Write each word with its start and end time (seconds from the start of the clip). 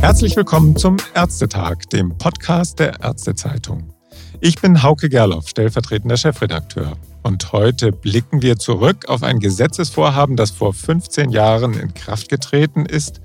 Herzlich 0.00 0.36
willkommen 0.36 0.76
zum 0.76 0.96
Ärztetag, 1.14 1.90
dem 1.92 2.16
Podcast 2.16 2.78
der 2.78 3.00
Ärztezeitung. 3.00 3.92
Ich 4.40 4.60
bin 4.60 4.82
Hauke 4.82 5.08
Gerloff, 5.08 5.48
stellvertretender 5.48 6.16
Chefredakteur. 6.16 6.96
Und 7.22 7.52
heute 7.52 7.92
blicken 7.92 8.40
wir 8.40 8.56
zurück 8.56 9.08
auf 9.08 9.22
ein 9.22 9.40
Gesetzesvorhaben, 9.40 10.36
das 10.36 10.50
vor 10.50 10.72
15 10.72 11.30
Jahren 11.30 11.74
in 11.74 11.92
Kraft 11.92 12.28
getreten 12.28 12.86
ist 12.86 13.20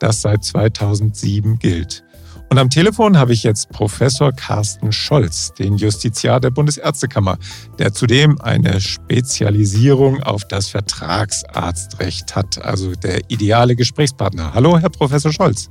das 0.00 0.20
seit 0.20 0.42
2007 0.42 1.60
gilt. 1.60 2.02
Und 2.50 2.58
am 2.58 2.70
Telefon 2.70 3.16
habe 3.16 3.32
ich 3.32 3.44
jetzt 3.44 3.70
Professor 3.70 4.32
Carsten 4.32 4.90
Scholz, 4.90 5.54
den 5.54 5.76
Justiziar 5.76 6.40
der 6.40 6.50
Bundesärztekammer, 6.50 7.38
der 7.78 7.92
zudem 7.92 8.40
eine 8.40 8.80
Spezialisierung 8.80 10.20
auf 10.24 10.42
das 10.48 10.70
Vertragsarztrecht 10.70 12.34
hat, 12.34 12.60
also 12.64 12.96
der 12.96 13.20
ideale 13.28 13.76
Gesprächspartner. 13.76 14.54
Hallo, 14.54 14.76
Herr 14.76 14.90
Professor 14.90 15.32
Scholz. 15.32 15.70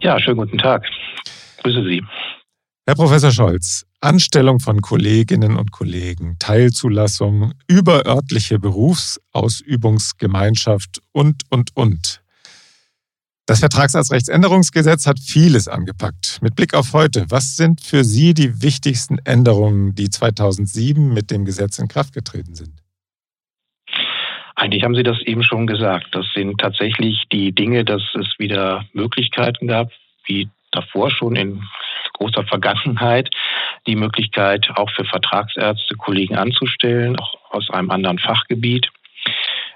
Ja, 0.00 0.18
schönen 0.18 0.38
guten 0.38 0.56
Tag. 0.56 0.86
Grüße 1.62 1.84
Sie. 1.84 2.02
Herr 2.86 2.96
Professor 2.96 3.30
Scholz, 3.30 3.86
Anstellung 4.02 4.60
von 4.60 4.82
Kolleginnen 4.82 5.56
und 5.56 5.72
Kollegen, 5.72 6.36
Teilzulassung, 6.38 7.54
überörtliche 7.66 8.58
Berufsausübungsgemeinschaft 8.58 11.00
und, 11.12 11.44
und, 11.48 11.70
und. 11.74 12.20
Das 13.46 13.60
Vertragsarztrechtsänderungsgesetz 13.60 15.06
hat 15.06 15.18
vieles 15.18 15.66
angepackt. 15.66 16.40
Mit 16.42 16.56
Blick 16.56 16.74
auf 16.74 16.92
heute, 16.92 17.24
was 17.30 17.56
sind 17.56 17.80
für 17.80 18.04
Sie 18.04 18.34
die 18.34 18.60
wichtigsten 18.60 19.16
Änderungen, 19.24 19.94
die 19.94 20.10
2007 20.10 21.14
mit 21.14 21.30
dem 21.30 21.46
Gesetz 21.46 21.78
in 21.78 21.88
Kraft 21.88 22.12
getreten 22.12 22.54
sind? 22.54 22.82
Eigentlich 24.56 24.84
haben 24.84 24.94
Sie 24.94 25.04
das 25.04 25.22
eben 25.22 25.42
schon 25.42 25.66
gesagt. 25.66 26.08
Das 26.12 26.26
sind 26.34 26.60
tatsächlich 26.60 27.24
die 27.32 27.52
Dinge, 27.52 27.86
dass 27.86 28.02
es 28.12 28.26
wieder 28.38 28.84
Möglichkeiten 28.92 29.68
gab, 29.68 29.90
wie 30.26 30.50
davor 30.70 31.10
schon 31.10 31.34
in 31.34 31.62
großer 32.24 32.44
Vergangenheit 32.44 33.28
die 33.86 33.96
Möglichkeit, 33.96 34.70
auch 34.76 34.90
für 34.90 35.04
Vertragsärzte 35.04 35.94
Kollegen 35.96 36.36
anzustellen, 36.36 37.18
auch 37.18 37.34
aus 37.50 37.68
einem 37.70 37.90
anderen 37.90 38.18
Fachgebiet. 38.18 38.88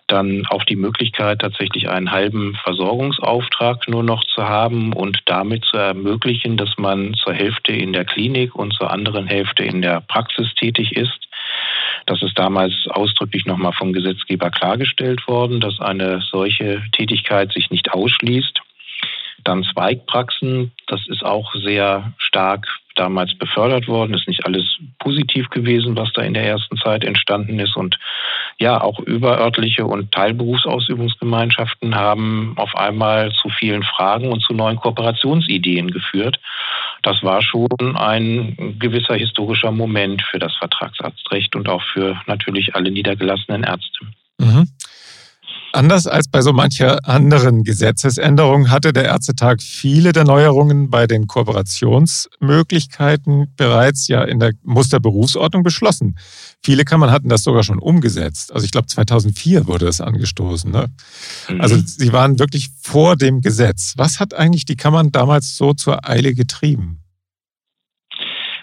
Dann 0.06 0.46
auch 0.48 0.64
die 0.64 0.76
Möglichkeit, 0.76 1.40
tatsächlich 1.40 1.90
einen 1.90 2.10
halben 2.10 2.54
Versorgungsauftrag 2.64 3.86
nur 3.88 4.02
noch 4.02 4.24
zu 4.24 4.48
haben 4.48 4.94
und 4.94 5.18
damit 5.26 5.66
zu 5.66 5.76
ermöglichen, 5.76 6.56
dass 6.56 6.78
man 6.78 7.12
zur 7.12 7.34
Hälfte 7.34 7.72
in 7.72 7.92
der 7.92 8.06
Klinik 8.06 8.54
und 8.54 8.72
zur 8.72 8.90
anderen 8.90 9.26
Hälfte 9.26 9.64
in 9.64 9.82
der 9.82 10.00
Praxis 10.00 10.54
tätig 10.54 10.96
ist. 10.96 11.28
Das 12.06 12.22
ist 12.22 12.38
damals 12.38 12.72
ausdrücklich 12.88 13.44
nochmal 13.44 13.74
vom 13.74 13.92
Gesetzgeber 13.92 14.50
klargestellt 14.50 15.28
worden, 15.28 15.60
dass 15.60 15.78
eine 15.78 16.22
solche 16.22 16.82
Tätigkeit 16.92 17.52
sich 17.52 17.68
nicht 17.68 17.92
ausschließt. 17.92 18.62
Zweigpraxen, 19.72 20.72
das 20.86 21.00
ist 21.08 21.24
auch 21.24 21.52
sehr 21.54 22.12
stark 22.18 22.66
damals 22.98 23.34
befördert 23.34 23.88
worden. 23.88 24.14
Ist 24.14 24.28
nicht 24.28 24.44
alles 24.44 24.64
positiv 24.98 25.48
gewesen, 25.50 25.96
was 25.96 26.12
da 26.12 26.22
in 26.22 26.34
der 26.34 26.44
ersten 26.44 26.76
Zeit 26.78 27.04
entstanden 27.04 27.58
ist. 27.58 27.76
Und 27.76 27.98
ja, 28.58 28.80
auch 28.80 28.98
überörtliche 28.98 29.86
und 29.86 30.12
Teilberufsausübungsgemeinschaften 30.12 31.94
haben 31.94 32.54
auf 32.56 32.74
einmal 32.74 33.32
zu 33.32 33.48
vielen 33.48 33.84
Fragen 33.84 34.32
und 34.32 34.42
zu 34.42 34.52
neuen 34.52 34.76
Kooperationsideen 34.76 35.90
geführt. 35.90 36.38
Das 37.02 37.22
war 37.22 37.42
schon 37.42 37.96
ein 37.96 38.76
gewisser 38.78 39.14
historischer 39.14 39.70
Moment 39.70 40.22
für 40.22 40.40
das 40.40 40.54
Vertragsarztrecht 40.56 41.54
und 41.54 41.68
auch 41.68 41.82
für 41.82 42.20
natürlich 42.26 42.74
alle 42.74 42.90
niedergelassenen 42.90 43.62
Ärzte. 43.62 44.06
Mhm. 44.38 44.68
Anders 45.72 46.06
als 46.06 46.28
bei 46.28 46.40
so 46.40 46.54
mancher 46.54 47.06
anderen 47.06 47.62
Gesetzesänderung 47.62 48.70
hatte 48.70 48.94
der 48.94 49.04
Ärztetag 49.04 49.60
viele 49.60 50.12
der 50.12 50.24
Neuerungen 50.24 50.88
bei 50.88 51.06
den 51.06 51.26
Kooperationsmöglichkeiten 51.26 53.52
bereits 53.56 54.08
ja 54.08 54.24
in 54.24 54.40
der 54.40 54.52
Musterberufsordnung 54.62 55.62
beschlossen. 55.62 56.16
Viele 56.64 56.84
Kammern 56.84 57.10
hatten 57.10 57.28
das 57.28 57.44
sogar 57.44 57.64
schon 57.64 57.78
umgesetzt. 57.78 58.50
Also 58.52 58.64
ich 58.64 58.72
glaube 58.72 58.86
2004 58.86 59.66
wurde 59.66 59.84
das 59.84 60.00
angestoßen. 60.00 60.70
Ne? 60.70 60.86
Mhm. 61.48 61.60
Also 61.60 61.76
sie 61.76 62.14
waren 62.14 62.38
wirklich 62.38 62.70
vor 62.80 63.16
dem 63.16 63.42
Gesetz. 63.42 63.92
Was 63.98 64.20
hat 64.20 64.32
eigentlich 64.32 64.64
die 64.64 64.76
Kammern 64.76 65.12
damals 65.12 65.54
so 65.56 65.74
zur 65.74 66.08
Eile 66.08 66.32
getrieben? 66.34 67.02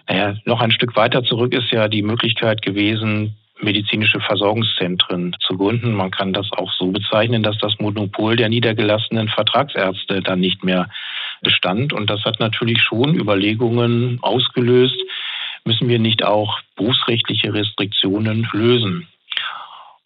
Naja, 0.07 0.35
noch 0.45 0.59
ein 0.59 0.72
Stück 0.72 0.95
weiter 0.95 1.23
zurück 1.23 1.53
ist 1.53 1.72
ja 1.72 1.87
die 1.87 2.01
Möglichkeit 2.01 2.61
gewesen, 2.61 3.35
medizinische 3.61 4.19
Versorgungszentren 4.19 5.35
zu 5.39 5.57
gründen. 5.57 5.93
Man 5.93 6.11
kann 6.11 6.33
das 6.33 6.51
auch 6.51 6.71
so 6.73 6.91
bezeichnen, 6.91 7.43
dass 7.43 7.57
das 7.57 7.79
Monopol 7.79 8.35
der 8.35 8.49
niedergelassenen 8.49 9.29
Vertragsärzte 9.29 10.21
dann 10.21 10.39
nicht 10.39 10.63
mehr 10.63 10.89
bestand. 11.41 11.93
Und 11.93 12.09
das 12.09 12.23
hat 12.25 12.39
natürlich 12.39 12.81
schon 12.81 13.16
Überlegungen 13.16 14.19
ausgelöst, 14.21 14.97
müssen 15.63 15.89
wir 15.89 15.99
nicht 15.99 16.23
auch 16.23 16.59
berufsrechtliche 16.75 17.53
Restriktionen 17.53 18.47
lösen. 18.51 19.07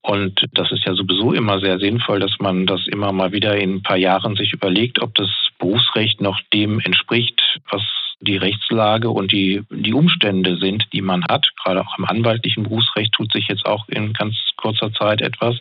Und 0.01 0.45
das 0.53 0.71
ist 0.71 0.85
ja 0.85 0.93
sowieso 0.93 1.33
immer 1.33 1.59
sehr 1.59 1.77
sinnvoll, 1.77 2.19
dass 2.19 2.39
man 2.39 2.65
das 2.65 2.87
immer 2.87 3.11
mal 3.11 3.31
wieder 3.31 3.57
in 3.57 3.75
ein 3.75 3.83
paar 3.83 3.97
Jahren 3.97 4.35
sich 4.35 4.53
überlegt, 4.53 5.01
ob 5.01 5.13
das 5.15 5.29
Berufsrecht 5.59 6.21
noch 6.21 6.39
dem 6.53 6.79
entspricht, 6.79 7.41
was 7.69 7.83
die 8.21 8.37
Rechtslage 8.37 9.09
und 9.09 9.31
die, 9.31 9.63
die 9.69 9.93
Umstände 9.93 10.57
sind, 10.57 10.85
die 10.91 11.01
man 11.01 11.23
hat. 11.25 11.47
Gerade 11.63 11.81
auch 11.81 11.97
im 11.97 12.05
anwaltlichen 12.05 12.63
Berufsrecht 12.63 13.13
tut 13.13 13.31
sich 13.31 13.47
jetzt 13.47 13.65
auch 13.65 13.87
in 13.87 14.13
ganz 14.13 14.35
kurzer 14.57 14.91
Zeit 14.93 15.21
etwas. 15.21 15.55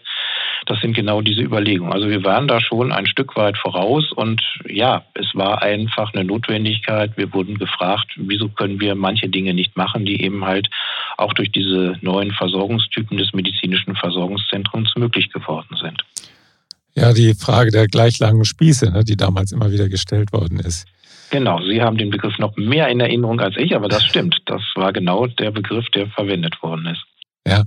Das 0.67 0.81
sind 0.81 0.95
genau 0.95 1.23
diese 1.23 1.43
Überlegungen. 1.43 1.93
Also 1.93 2.09
wir 2.09 2.25
waren 2.25 2.49
da 2.49 2.61
schon 2.61 2.93
ein 2.93 3.07
Stück 3.07 3.37
weit 3.37 3.57
voraus 3.57 4.13
und 4.13 4.43
ja, 4.69 5.05
es 5.15 5.35
war 5.35 5.63
einfach 5.63 6.13
eine 6.13 6.25
Notwendigkeit. 6.25 7.17
Wir 7.17 7.33
wurden 7.33 7.59
gefragt, 7.59 8.09
wieso 8.17 8.49
können 8.49 8.81
wir 8.81 8.95
manche 8.97 9.29
Dinge 9.29 9.55
nicht 9.55 9.77
machen, 9.77 10.05
die 10.05 10.21
eben 10.23 10.45
halt 10.45 10.69
auch 11.17 11.33
durch 11.35 11.53
diese 11.53 11.97
neuen 12.01 12.33
Versorgungstypen 12.33 13.17
des 13.19 13.33
medizinischen 13.33 13.95
Versorgungszentrums 13.95 14.95
möglich 14.97 15.31
geworden 15.31 15.77
sind. 15.81 16.03
Ja, 16.95 17.13
die 17.13 17.35
Frage 17.35 17.71
der 17.71 17.87
gleich 17.87 18.19
langen 18.19 18.45
Spieße, 18.45 18.91
ne, 18.91 19.05
die 19.05 19.17
damals 19.17 19.53
immer 19.53 19.71
wieder 19.71 19.89
gestellt 19.89 20.33
worden 20.33 20.59
ist. 20.59 20.87
Genau, 21.31 21.61
Sie 21.63 21.83
haben 21.83 21.99
den 21.99 22.11
Begriff 22.11 22.39
noch 22.39 22.57
mehr 22.57 22.89
in 22.89 23.01
Erinnerung 23.01 23.41
als 23.41 23.57
ich, 23.59 23.75
aber 23.75 23.89
das 23.89 24.05
stimmt. 24.07 24.39
Das 24.47 24.63
war 24.75 24.93
genau 24.93 25.27
der 25.27 25.51
Begriff, 25.51 25.87
der 25.95 26.09
verwendet 26.09 26.63
worden 26.63 26.87
ist. 26.87 27.05
Ja. 27.47 27.65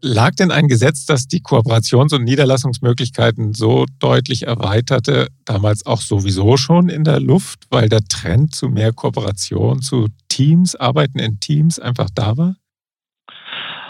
Lag 0.00 0.36
denn 0.36 0.52
ein 0.52 0.68
Gesetz, 0.68 1.06
das 1.06 1.26
die 1.26 1.40
Kooperations- 1.40 2.14
und 2.14 2.22
Niederlassungsmöglichkeiten 2.22 3.52
so 3.52 3.84
deutlich 3.98 4.46
erweiterte, 4.46 5.26
damals 5.44 5.86
auch 5.86 6.00
sowieso 6.00 6.56
schon 6.56 6.88
in 6.88 7.02
der 7.02 7.18
Luft, 7.18 7.64
weil 7.70 7.88
der 7.88 8.02
Trend 8.08 8.54
zu 8.54 8.68
mehr 8.68 8.92
Kooperation, 8.92 9.82
zu 9.82 10.06
Teams, 10.28 10.76
Arbeiten 10.76 11.18
in 11.18 11.40
Teams 11.40 11.80
einfach 11.80 12.10
da 12.14 12.36
war? 12.36 12.54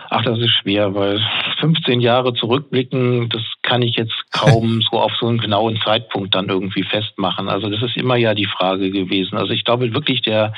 Ach, 0.08 0.22
das 0.22 0.38
ist 0.38 0.54
schwer, 0.62 0.94
weil 0.94 1.20
15 1.60 2.00
Jahre 2.00 2.32
zurückblicken, 2.32 3.28
das 3.28 3.42
kann 3.68 3.82
ich 3.82 3.96
jetzt 3.96 4.14
kaum 4.32 4.80
so 4.90 4.98
auf 4.98 5.12
so 5.20 5.26
einen 5.26 5.38
genauen 5.38 5.78
Zeitpunkt 5.84 6.34
dann 6.34 6.48
irgendwie 6.48 6.82
festmachen. 6.82 7.48
Also 7.48 7.68
das 7.68 7.82
ist 7.82 7.96
immer 7.96 8.16
ja 8.16 8.34
die 8.34 8.46
Frage 8.46 8.90
gewesen. 8.90 9.36
Also 9.36 9.52
ich 9.52 9.64
glaube 9.64 9.92
wirklich, 9.92 10.22
der, 10.22 10.54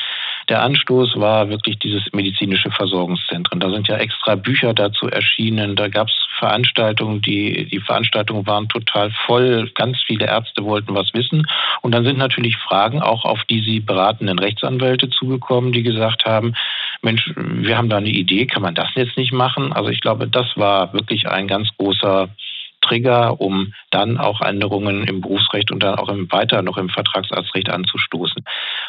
der 0.49 0.63
Anstoß 0.63 1.17
war 1.17 1.49
wirklich 1.49 1.79
dieses 1.81 2.03
medizinische 2.13 2.71
Versorgungszentren. 2.71 3.59
Da 3.59 3.71
sind 3.71 3.89
ja 3.89 3.97
extra 3.97 4.37
Bücher 4.37 4.75
dazu 4.75 5.09
erschienen. 5.09 5.75
Da 5.75 5.89
gab 5.89 6.09
es 6.09 6.15
Veranstaltungen, 6.39 7.21
die, 7.21 7.67
die 7.67 7.81
Veranstaltungen 7.81 8.47
waren 8.47 8.69
total 8.69 9.11
voll. 9.27 9.71
Ganz 9.75 9.99
viele 10.07 10.27
Ärzte 10.27 10.65
wollten 10.65 10.95
was 10.95 11.13
wissen. 11.13 11.47
Und 11.83 11.93
dann 11.93 12.05
sind 12.05 12.19
natürlich 12.19 12.57
Fragen 12.57 13.03
auch 13.03 13.25
auf 13.25 13.45
die 13.45 13.61
sie 13.61 13.81
beratenden 13.81 14.39
Rechtsanwälte 14.39 15.11
zugekommen, 15.11 15.73
die 15.73 15.83
gesagt 15.83 16.25
haben, 16.25 16.55
Mensch, 17.03 17.31
wir 17.35 17.77
haben 17.77 17.89
da 17.89 17.97
eine 17.97 18.11
Idee, 18.11 18.47
kann 18.47 18.63
man 18.63 18.75
das 18.75 18.89
jetzt 18.95 19.17
nicht 19.17 19.33
machen? 19.33 19.73
Also 19.73 19.89
ich 19.89 20.01
glaube, 20.01 20.29
das 20.29 20.47
war 20.57 20.93
wirklich 20.93 21.29
ein 21.29 21.49
ganz 21.49 21.69
großer 21.77 22.29
Trigger, 22.81 23.41
um 23.41 23.73
dann 23.91 24.19
auch 24.19 24.41
Änderungen 24.41 25.05
im 25.05 25.21
Berufsrecht 25.21 25.71
und 25.71 25.83
dann 25.83 25.97
auch 25.97 26.09
im 26.09 26.31
weiter 26.31 26.63
noch 26.63 26.77
im 26.77 26.89
Vertragsarztrecht 26.89 27.69
anzustoßen. 27.69 28.45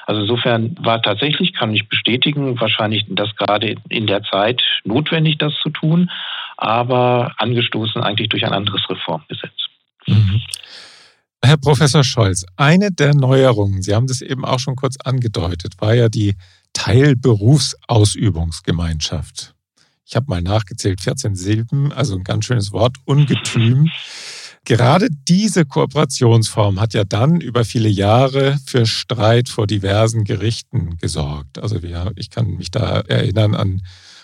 Also 0.05 0.21
insofern 0.21 0.75
war 0.79 1.01
tatsächlich, 1.01 1.53
kann 1.53 1.73
ich 1.73 1.89
bestätigen, 1.89 2.59
wahrscheinlich 2.59 3.05
das 3.09 3.35
gerade 3.35 3.75
in 3.89 4.07
der 4.07 4.23
Zeit 4.23 4.61
notwendig, 4.83 5.37
das 5.37 5.53
zu 5.61 5.69
tun, 5.69 6.09
aber 6.57 7.33
angestoßen 7.37 8.01
eigentlich 8.01 8.29
durch 8.29 8.45
ein 8.45 8.53
anderes 8.53 8.87
Reformgesetz. 8.89 9.51
Mhm. 10.07 10.41
Herr 11.43 11.57
Professor 11.57 12.03
Scholz, 12.03 12.45
eine 12.55 12.91
der 12.91 13.15
Neuerungen, 13.15 13.81
Sie 13.81 13.95
haben 13.95 14.05
das 14.05 14.21
eben 14.21 14.45
auch 14.45 14.59
schon 14.59 14.75
kurz 14.75 14.97
angedeutet, 15.03 15.73
war 15.79 15.95
ja 15.95 16.07
die 16.07 16.35
Teilberufsausübungsgemeinschaft. 16.73 19.55
Ich 20.11 20.15
habe 20.17 20.25
mal 20.27 20.41
nachgezählt, 20.41 20.99
14 20.99 21.35
Silben, 21.35 21.93
also 21.93 22.15
ein 22.15 22.25
ganz 22.25 22.43
schönes 22.43 22.73
Wort, 22.73 22.97
Ungetüm. 23.05 23.89
Gerade 24.65 25.07
diese 25.09 25.63
Kooperationsform 25.63 26.81
hat 26.81 26.93
ja 26.93 27.05
dann 27.05 27.39
über 27.39 27.63
viele 27.63 27.87
Jahre 27.87 28.59
für 28.65 28.85
Streit 28.85 29.47
vor 29.47 29.67
diversen 29.67 30.25
Gerichten 30.25 30.97
gesorgt. 30.97 31.59
Also 31.59 31.81
wir, 31.81 32.11
ich 32.17 32.29
kann 32.29 32.57
mich 32.57 32.71
da 32.71 32.99
erinnern 32.99 33.55
an, 33.55 33.81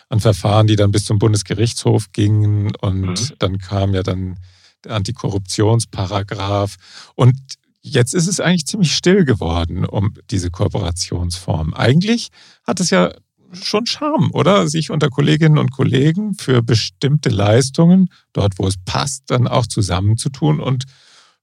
an 0.10 0.19
Verfahren, 0.19 0.68
die 0.68 0.75
dann 0.75 0.92
bis 0.92 1.06
zum 1.06 1.19
Bundesgerichtshof 1.19 2.12
gingen 2.12 2.75
und 2.75 3.07
mhm. 3.07 3.34
dann 3.39 3.57
kam 3.57 3.95
ja 3.95 4.04
dann 4.04 4.39
der 4.84 4.92
Antikorruptionsparagraf 4.92 6.75
und 7.16 7.34
jetzt 7.80 8.13
ist 8.13 8.28
es 8.28 8.42
eigentlich 8.42 8.68
ziemlich 8.68 8.94
still 8.94 9.24
geworden 9.24 9.86
um 9.86 10.16
diese 10.31 10.51
Kooperationsform. 10.51 11.74
Eigentlich 11.74 12.28
hat 12.66 12.81
es 12.81 12.89
ja 12.89 13.13
schon 13.53 13.85
Charme, 13.85 14.31
oder? 14.31 14.67
Sich 14.67 14.91
unter 14.91 15.09
Kolleginnen 15.09 15.57
und 15.57 15.71
Kollegen 15.71 16.33
für 16.33 16.61
bestimmte 16.61 17.29
Leistungen, 17.29 18.09
dort 18.33 18.53
wo 18.57 18.67
es 18.67 18.75
passt, 18.85 19.23
dann 19.27 19.47
auch 19.47 19.67
zusammenzutun 19.67 20.59
und 20.59 20.85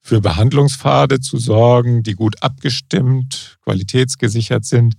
für 0.01 0.21
Behandlungspfade 0.21 1.21
zu 1.21 1.39
sorgen, 1.39 2.03
die 2.03 2.13
gut 2.13 2.43
abgestimmt, 2.43 3.59
qualitätsgesichert 3.65 4.65
sind. 4.65 4.95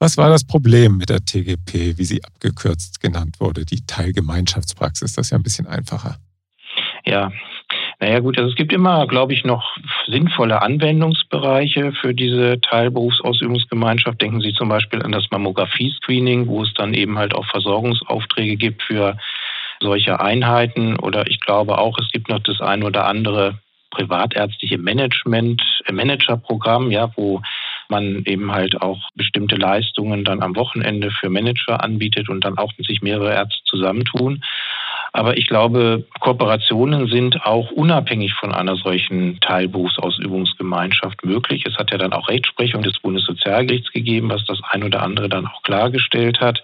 Was 0.00 0.16
war 0.16 0.30
das 0.30 0.44
Problem 0.44 0.96
mit 0.96 1.10
der 1.10 1.24
TGP, 1.24 1.96
wie 1.96 2.04
sie 2.04 2.24
abgekürzt 2.24 3.00
genannt 3.00 3.38
wurde, 3.38 3.64
die 3.64 3.86
Teilgemeinschaftspraxis? 3.86 5.12
Das 5.12 5.26
ist 5.26 5.30
ja 5.30 5.38
ein 5.38 5.44
bisschen 5.44 5.68
einfacher. 5.68 6.16
Ja, 7.04 7.30
naja 8.02 8.18
gut, 8.18 8.36
also 8.36 8.50
es 8.50 8.56
gibt 8.56 8.72
immer, 8.72 9.06
glaube 9.06 9.32
ich, 9.32 9.44
noch 9.44 9.76
sinnvolle 10.08 10.60
Anwendungsbereiche 10.60 11.92
für 11.92 12.12
diese 12.12 12.60
Teilberufsausübungsgemeinschaft. 12.60 14.20
Denken 14.20 14.40
Sie 14.40 14.52
zum 14.54 14.68
Beispiel 14.68 15.02
an 15.02 15.12
das 15.12 15.30
Mammographie-Screening, 15.30 16.48
wo 16.48 16.64
es 16.64 16.74
dann 16.74 16.94
eben 16.94 17.16
halt 17.16 17.32
auch 17.32 17.46
Versorgungsaufträge 17.46 18.56
gibt 18.56 18.82
für 18.82 19.18
solche 19.78 20.18
Einheiten. 20.18 20.98
Oder 20.98 21.28
ich 21.28 21.38
glaube 21.38 21.78
auch, 21.78 21.96
es 22.00 22.10
gibt 22.10 22.28
noch 22.28 22.40
das 22.40 22.60
ein 22.60 22.82
oder 22.82 23.06
andere 23.06 23.60
privatärztliche 23.90 24.78
Management, 24.78 25.62
äh, 25.86 25.92
Managerprogramm, 25.92 26.90
ja, 26.90 27.12
wo 27.14 27.40
man 27.88 28.24
eben 28.24 28.50
halt 28.50 28.82
auch 28.82 28.98
bestimmte 29.14 29.54
Leistungen 29.54 30.24
dann 30.24 30.42
am 30.42 30.56
Wochenende 30.56 31.12
für 31.12 31.30
Manager 31.30 31.84
anbietet 31.84 32.28
und 32.28 32.44
dann 32.44 32.58
auch 32.58 32.72
sich 32.78 33.00
mehrere 33.00 33.32
Ärzte 33.32 33.62
zusammentun. 33.66 34.42
Aber 35.12 35.36
ich 35.36 35.46
glaube, 35.46 36.06
Kooperationen 36.20 37.06
sind 37.06 37.44
auch 37.44 37.70
unabhängig 37.70 38.32
von 38.32 38.52
einer 38.52 38.76
solchen 38.76 39.38
Teilberufsausübungsgemeinschaft 39.40 41.24
möglich. 41.24 41.64
Es 41.66 41.76
hat 41.76 41.90
ja 41.90 41.98
dann 41.98 42.14
auch 42.14 42.28
Rechtsprechung 42.28 42.82
des 42.82 42.98
Bundessozialgerichts 42.98 43.92
gegeben, 43.92 44.30
was 44.30 44.44
das 44.46 44.60
ein 44.70 44.82
oder 44.82 45.02
andere 45.02 45.28
dann 45.28 45.46
auch 45.46 45.62
klargestellt 45.62 46.40
hat. 46.40 46.62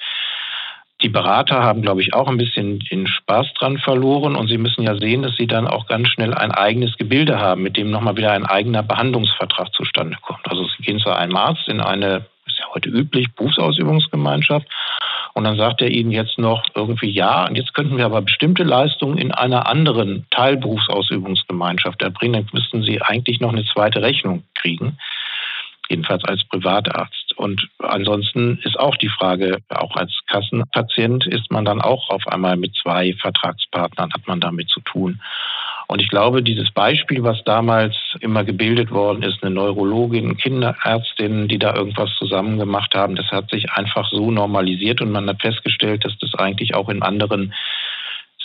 Die 1.01 1.09
Berater 1.09 1.63
haben, 1.63 1.83
glaube 1.83 2.01
ich, 2.01 2.13
auch 2.13 2.27
ein 2.27 2.39
bisschen 2.39 2.81
den 2.81 3.07
Spaß 3.07 3.55
dran 3.55 3.79
verloren 3.79 4.35
und 4.35 4.49
sie 4.49 4.59
müssen 4.59 4.83
ja 4.83 4.97
sehen, 4.97 5.23
dass 5.23 5.37
sie 5.37 5.47
dann 5.47 5.69
auch 5.69 5.87
ganz 5.87 6.09
schnell 6.09 6.35
ein 6.35 6.51
eigenes 6.51 6.97
Gebilde 6.97 7.39
haben, 7.39 7.63
mit 7.63 7.77
dem 7.77 7.91
nochmal 7.91 8.17
wieder 8.17 8.33
ein 8.33 8.45
eigener 8.45 8.83
Behandlungsvertrag 8.83 9.73
zustande 9.75 10.17
kommt. 10.23 10.49
Also 10.51 10.65
sie 10.65 10.83
gehen 10.83 10.99
zu 10.99 11.11
einem 11.11 11.37
Arzt 11.37 11.69
in 11.69 11.81
eine, 11.81 12.27
ist 12.59 12.65
ja 12.65 12.75
heute 12.75 12.89
üblich, 12.89 13.29
Berufsausübungsgemeinschaft 13.35 14.67
und 15.35 15.45
dann 15.45 15.57
sagt 15.57 15.81
er 15.83 15.91
Ihnen 15.91 16.11
jetzt 16.11 16.39
noch 16.39 16.65
irgendwie, 16.75 17.11
ja, 17.11 17.47
und 17.47 17.55
jetzt 17.55 17.75
könnten 17.75 17.97
wir 17.97 18.07
aber 18.07 18.23
bestimmte 18.23 18.65
Leistungen 18.65 19.19
in 19.19 19.33
einer 19.33 19.67
anderen 19.67 20.27
Teilberufsausübungsgemeinschaft 20.31 22.03
erbringen. 22.03 22.33
Dann 22.33 22.49
müssten 22.53 22.83
Sie 22.83 23.01
eigentlich 23.01 23.41
noch 23.41 23.53
eine 23.53 23.65
zweite 23.65 24.03
Rechnung 24.03 24.43
kriegen, 24.55 24.99
jedenfalls 25.89 26.25
als 26.25 26.43
Privatarzt. 26.45 27.35
Und 27.37 27.69
ansonsten 27.79 28.59
ist 28.65 28.79
auch 28.79 28.97
die 28.97 29.09
Frage, 29.09 29.59
auch 29.69 29.95
als 29.95 30.13
Kassenpatient 30.27 31.27
ist 31.27 31.53
man 31.53 31.65
dann 31.65 31.81
auch 31.81 32.11
auf 32.11 32.27
einmal 32.27 32.57
mit 32.57 32.75
zwei 32.83 33.15
Vertragspartnern, 33.15 34.13
hat 34.13 34.27
man 34.27 34.41
damit 34.41 34.69
zu 34.71 34.81
tun. 34.81 35.21
Und 35.91 36.03
ich 36.03 36.11
glaube, 36.11 36.43
dieses 36.43 36.71
Beispiel, 36.71 37.23
was 37.23 37.43
damals 37.45 37.97
immer 38.21 38.45
gebildet 38.45 38.91
worden 38.91 39.23
ist, 39.23 39.43
eine 39.43 39.55
Neurologin, 39.55 40.37
Kinderärztin, 40.37 41.49
die 41.49 41.59
da 41.59 41.75
irgendwas 41.75 42.11
zusammen 42.19 42.59
gemacht 42.59 42.95
haben, 42.95 43.17
das 43.17 43.31
hat 43.31 43.51
sich 43.51 43.73
einfach 43.73 44.07
so 44.11 44.31
normalisiert 44.31 45.01
und 45.01 45.11
man 45.11 45.29
hat 45.29 45.41
festgestellt, 45.41 46.05
dass 46.05 46.17
das 46.19 46.35
eigentlich 46.35 46.75
auch 46.75 46.91
in 46.91 47.03
anderen 47.03 47.55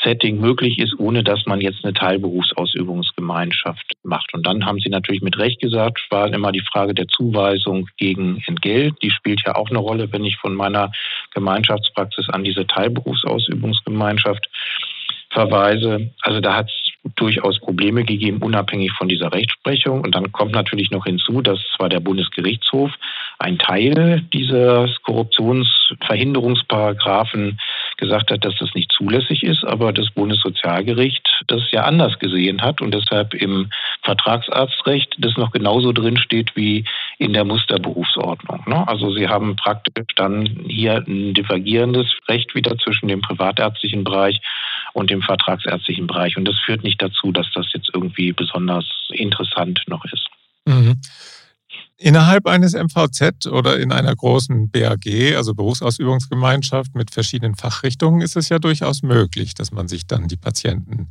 Setting 0.02 0.40
möglich 0.40 0.80
ist, 0.80 0.98
ohne 0.98 1.24
dass 1.24 1.46
man 1.46 1.60
jetzt 1.60 1.84
eine 1.84 1.94
Teilberufsausübungsgemeinschaft 1.94 3.94
macht. 4.04 4.34
Und 4.34 4.46
dann 4.46 4.66
haben 4.66 4.80
Sie 4.80 4.90
natürlich 4.90 5.22
mit 5.22 5.38
Recht 5.38 5.62
gesagt, 5.62 6.02
war 6.10 6.34
immer 6.34 6.52
die 6.52 6.64
Frage 6.72 6.94
der 6.94 7.08
Zuweisung 7.08 7.88
gegen 7.98 8.42
Entgelt. 8.48 8.96
Die 9.02 9.12
spielt 9.12 9.42
ja 9.46 9.56
auch 9.56 9.70
eine 9.70 9.80
Rolle, 9.80 10.12
wenn 10.12 10.26
ich 10.26 10.38
von 10.38 10.56
meiner 10.56 10.92
Gemeinschaftspraxis 11.34 12.30
an 12.30 12.44
diese 12.44 12.66
Teilberufsausübungsgemeinschaft 12.68 14.50
verweise. 15.30 16.12
Also 16.22 16.40
da 16.40 16.56
hat 16.56 16.70
es 16.70 16.83
durchaus 17.16 17.60
Probleme 17.60 18.04
gegeben, 18.04 18.42
unabhängig 18.42 18.92
von 18.94 19.10
dieser 19.10 19.34
Rechtsprechung. 19.34 20.02
Und 20.02 20.16
dann 20.16 20.32
kommt 20.32 20.54
natürlich 20.54 20.90
noch 20.92 21.06
hinzu, 21.06 21.42
dass 21.42 21.60
zwar 21.76 21.90
der 21.90 22.00
Bundesgerichtshof 22.00 22.92
ein 23.40 23.58
Teil 23.58 24.22
dieses 24.32 25.02
Korruptionsverhinderungsparagraphen 25.04 27.60
gesagt 27.98 28.32
hat, 28.32 28.46
dass 28.46 28.56
das 28.58 28.74
nicht 28.74 28.90
zulässig 28.92 29.44
ist, 29.44 29.66
aber 29.66 29.92
das 29.92 30.10
Bundessozialgericht 30.12 31.34
das 31.48 31.62
ja 31.72 31.84
anders 31.84 32.20
gesehen 32.20 32.62
hat 32.62 32.82
und 32.82 32.94
deshalb 32.94 33.34
im 33.34 33.70
Vertragsarztrecht 34.04 35.16
das 35.20 35.38
noch 35.38 35.52
genauso 35.52 35.92
drin 35.92 36.18
steht 36.18 36.56
wie 36.56 36.86
in 37.18 37.34
der 37.34 37.44
Musterberufsordnung. 37.44 38.64
Ne? 38.68 38.88
Also 38.88 39.14
Sie 39.14 39.28
haben 39.28 39.56
praktisch 39.56 40.16
dann 40.16 40.46
hier 40.68 41.04
ein 41.08 41.34
divergierendes 41.34 42.08
Recht 42.28 42.56
wieder 42.56 42.78
zwischen 42.78 43.08
dem 43.08 43.22
privatärztlichen 43.22 44.04
Bereich 44.04 44.40
und 44.94 45.10
dem 45.10 45.22
vertragsärztlichen 45.22 46.08
Bereich. 46.08 46.38
Und 46.38 46.46
das 46.46 46.58
führt 46.66 46.84
nicht 46.84 47.02
dazu, 47.02 47.32
dass 47.32 47.48
das 47.54 47.68
jetzt 47.74 47.90
irgendwie 47.94 48.32
besonders 48.32 48.86
interessant 49.10 49.82
noch 49.88 50.06
ist. 50.06 50.28
Mhm. 50.66 51.02
Innerhalb 51.98 52.48
eines 52.48 52.74
MVZ 52.74 53.48
oder 53.48 53.80
in 53.80 53.92
einer 53.92 54.16
großen 54.16 54.70
BAG, 54.70 55.36
also 55.36 55.54
Berufsausübungsgemeinschaft 55.54 56.96
mit 56.96 57.12
verschiedenen 57.12 57.56
Fachrichtungen, 57.56 58.22
ist 58.22 58.36
es 58.36 58.50
ja 58.50 58.60
durchaus 58.60 59.04
möglich, 59.04 59.54
dass 59.54 59.72
man 59.72 59.88
sich 59.88 60.06
dann 60.06 60.28
die 60.28 60.38
Patienten 60.38 61.10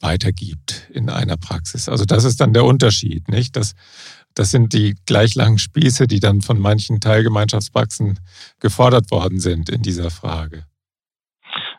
weitergibt 0.00 0.88
in 0.92 1.10
einer 1.10 1.36
Praxis. 1.36 1.88
Also 1.88 2.04
das 2.04 2.24
ist 2.24 2.40
dann 2.40 2.52
der 2.52 2.64
Unterschied, 2.64 3.28
nicht? 3.28 3.56
Das, 3.56 3.74
das 4.34 4.50
sind 4.50 4.72
die 4.72 4.96
gleich 5.06 5.34
langen 5.34 5.58
Spieße, 5.58 6.06
die 6.06 6.20
dann 6.20 6.40
von 6.40 6.58
manchen 6.58 7.00
Teilgemeinschaftspraxen 7.00 8.18
gefordert 8.58 9.10
worden 9.10 9.38
sind 9.38 9.68
in 9.68 9.82
dieser 9.82 10.10
Frage. 10.10 10.64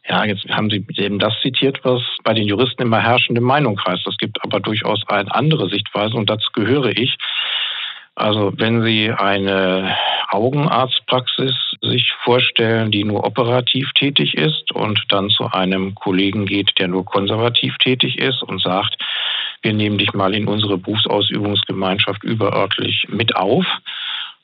Ja, 0.07 0.25
jetzt 0.25 0.47
haben 0.49 0.69
Sie 0.69 0.85
eben 0.97 1.17
das 1.17 1.33
zitiert, 1.41 1.79
was 1.83 2.01
bei 2.23 2.33
den 2.33 2.47
Juristen 2.47 2.81
immer 2.81 2.99
herrschende 2.99 3.41
Meinung 3.41 3.79
heißt. 3.85 4.05
Es 4.05 4.17
gibt 4.17 4.43
aber 4.43 4.59
durchaus 4.59 5.01
eine 5.07 5.33
andere 5.33 5.69
Sichtweise 5.69 6.15
und 6.15 6.29
dazu 6.29 6.49
gehöre 6.53 6.91
ich. 6.97 7.17
Also 8.15 8.53
wenn 8.57 8.83
Sie 8.83 9.11
eine 9.11 9.95
Augenarztpraxis 10.29 11.55
sich 11.81 12.11
vorstellen, 12.23 12.91
die 12.91 13.03
nur 13.03 13.23
operativ 13.23 13.91
tätig 13.93 14.35
ist 14.35 14.71
und 14.71 15.01
dann 15.09 15.29
zu 15.29 15.45
einem 15.51 15.95
Kollegen 15.95 16.45
geht, 16.45 16.77
der 16.79 16.89
nur 16.89 17.05
konservativ 17.05 17.77
tätig 17.77 18.19
ist 18.19 18.43
und 18.43 18.61
sagt, 18.61 18.97
wir 19.61 19.73
nehmen 19.73 19.97
dich 19.97 20.13
mal 20.13 20.35
in 20.35 20.47
unsere 20.47 20.77
Berufsausübungsgemeinschaft 20.77 22.23
überörtlich 22.23 23.05
mit 23.07 23.35
auf, 23.35 23.65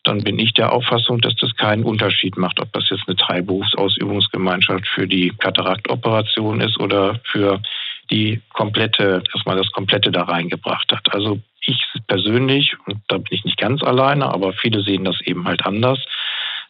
dann 0.09 0.23
bin 0.23 0.39
ich 0.39 0.53
der 0.53 0.71
Auffassung, 0.73 1.21
dass 1.21 1.35
das 1.35 1.55
keinen 1.55 1.83
Unterschied 1.83 2.35
macht, 2.35 2.59
ob 2.59 2.73
das 2.73 2.89
jetzt 2.89 3.03
eine 3.07 3.15
Teilberufsausübungsgemeinschaft 3.15 4.87
für 4.87 5.07
die 5.07 5.29
Kataraktoperation 5.37 6.61
ist 6.61 6.79
oder 6.79 7.19
für 7.23 7.61
die 8.09 8.41
komplette, 8.53 9.21
dass 9.31 9.45
man 9.45 9.57
das 9.57 9.71
komplette 9.71 10.11
da 10.11 10.23
reingebracht 10.23 10.91
hat. 10.91 11.13
Also 11.13 11.39
ich 11.61 11.79
persönlich, 12.07 12.75
und 12.87 12.97
da 13.07 13.17
bin 13.17 13.27
ich 13.29 13.45
nicht 13.45 13.59
ganz 13.59 13.83
alleine, 13.83 14.33
aber 14.33 14.53
viele 14.53 14.81
sehen 14.81 15.05
das 15.05 15.21
eben 15.21 15.47
halt 15.47 15.63
anders, 15.63 15.99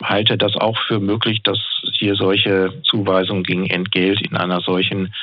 halte 0.03 0.38
das 0.38 0.58
auch 0.58 0.77
für 0.77 1.00
möglich, 1.00 1.41
dass 1.41 1.60
hier 1.93 2.15
solche 2.15 2.74
Zuweisungen 2.84 3.43
gegen 3.43 3.67
Entgelt 3.67 4.22
in 4.22 4.36
einer 4.36 4.60
solchen 4.60 5.13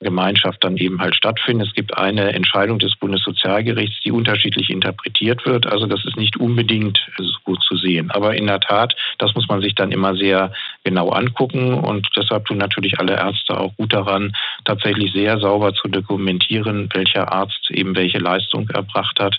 Gemeinschaft 0.00 0.62
dann 0.62 0.76
eben 0.76 1.00
halt 1.00 1.14
stattfinden. 1.14 1.62
Es 1.62 1.72
gibt 1.72 1.96
eine 1.96 2.32
Entscheidung 2.32 2.78
des 2.78 2.96
Bundessozialgerichts, 2.96 3.96
die 4.04 4.12
unterschiedlich 4.12 4.70
interpretiert 4.70 5.46
wird. 5.46 5.66
Also 5.66 5.86
das 5.86 6.04
ist 6.04 6.16
nicht 6.16 6.36
unbedingt 6.36 6.98
so 7.16 7.24
gut 7.44 7.62
zu 7.62 7.76
sehen. 7.76 8.10
Aber 8.10 8.36
in 8.36 8.46
der 8.46 8.60
Tat, 8.60 8.94
das 9.18 9.34
muss 9.34 9.48
man 9.48 9.60
sich 9.60 9.74
dann 9.74 9.92
immer 9.92 10.16
sehr 10.16 10.52
genau 10.84 11.10
angucken. 11.10 11.74
Und 11.74 12.08
deshalb 12.16 12.46
tun 12.46 12.58
natürlich 12.58 12.98
alle 12.98 13.16
Ärzte 13.16 13.58
auch 13.58 13.74
gut 13.76 13.92
daran, 13.92 14.32
tatsächlich 14.64 15.12
sehr 15.12 15.38
sauber 15.38 15.74
zu 15.74 15.88
dokumentieren, 15.88 16.88
welcher 16.92 17.32
Arzt 17.32 17.70
eben 17.70 17.96
welche 17.96 18.18
Leistung 18.18 18.68
erbracht 18.70 19.18
hat. 19.18 19.38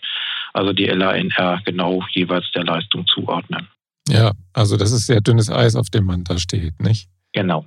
Also 0.54 0.74
die 0.74 0.86
LANR 0.86 1.62
genau 1.66 2.04
jeweils 2.12 2.46
der 2.56 2.64
Leistung 2.64 3.06
zuordnen. 3.08 3.68
Ja, 4.08 4.32
also 4.54 4.78
das 4.78 4.92
ist 4.92 5.06
sehr 5.06 5.22
dünnes 5.22 5.50
Eis, 5.50 5.76
auf 5.76 5.90
dem 5.90 6.06
man 6.06 6.24
da 6.24 6.38
steht, 6.38 6.80
nicht? 6.80 7.10
Genau. 7.34 7.66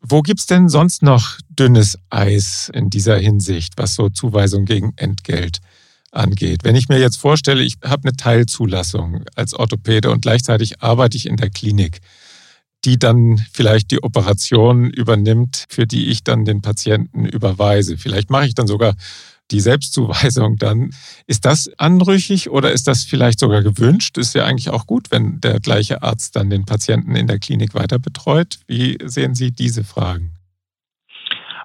Wo 0.00 0.22
gibt 0.22 0.40
es 0.40 0.46
denn 0.46 0.68
sonst 0.68 1.02
noch 1.02 1.38
dünnes 1.58 1.98
Eis 2.10 2.70
in 2.72 2.90
dieser 2.90 3.18
Hinsicht, 3.18 3.74
was 3.76 3.94
so 3.94 4.08
Zuweisung 4.08 4.64
gegen 4.64 4.92
Entgelt 4.96 5.58
angeht? 6.12 6.60
Wenn 6.64 6.76
ich 6.76 6.88
mir 6.88 6.98
jetzt 6.98 7.16
vorstelle, 7.16 7.62
ich 7.62 7.74
habe 7.84 8.08
eine 8.08 8.16
Teilzulassung 8.16 9.24
als 9.34 9.54
Orthopäde 9.54 10.10
und 10.10 10.22
gleichzeitig 10.22 10.82
arbeite 10.82 11.16
ich 11.16 11.26
in 11.26 11.36
der 11.36 11.50
Klinik. 11.50 12.00
die 12.84 12.98
dann 12.98 13.44
vielleicht 13.52 13.90
die 13.90 14.02
Operation 14.02 14.90
übernimmt, 14.90 15.64
für 15.68 15.86
die 15.86 16.06
ich 16.08 16.22
dann 16.22 16.44
den 16.44 16.62
Patienten 16.62 17.24
überweise. 17.26 17.98
Vielleicht 17.98 18.30
mache 18.30 18.46
ich 18.46 18.54
dann 18.54 18.66
sogar 18.68 18.94
die 19.50 19.60
Selbstzuweisung 19.60 20.56
dann. 20.56 20.90
Ist 21.26 21.44
das 21.44 21.70
anrüchig 21.78 22.50
oder 22.50 22.72
ist 22.72 22.86
das 22.86 23.02
vielleicht 23.04 23.40
sogar 23.40 23.62
gewünscht? 23.62 24.16
Ist 24.18 24.34
ja 24.34 24.44
eigentlich 24.44 24.70
auch 24.70 24.86
gut, 24.86 25.10
wenn 25.10 25.40
der 25.40 25.58
gleiche 25.60 26.02
Arzt 26.02 26.36
dann 26.36 26.50
den 26.50 26.66
Patienten 26.66 27.16
in 27.16 27.26
der 27.26 27.38
Klinik 27.38 27.74
weiter 27.74 27.98
betreut. 27.98 28.58
Wie 28.66 28.98
sehen 29.04 29.34
Sie 29.34 29.50
diese 29.50 29.84
Fragen? 29.84 30.37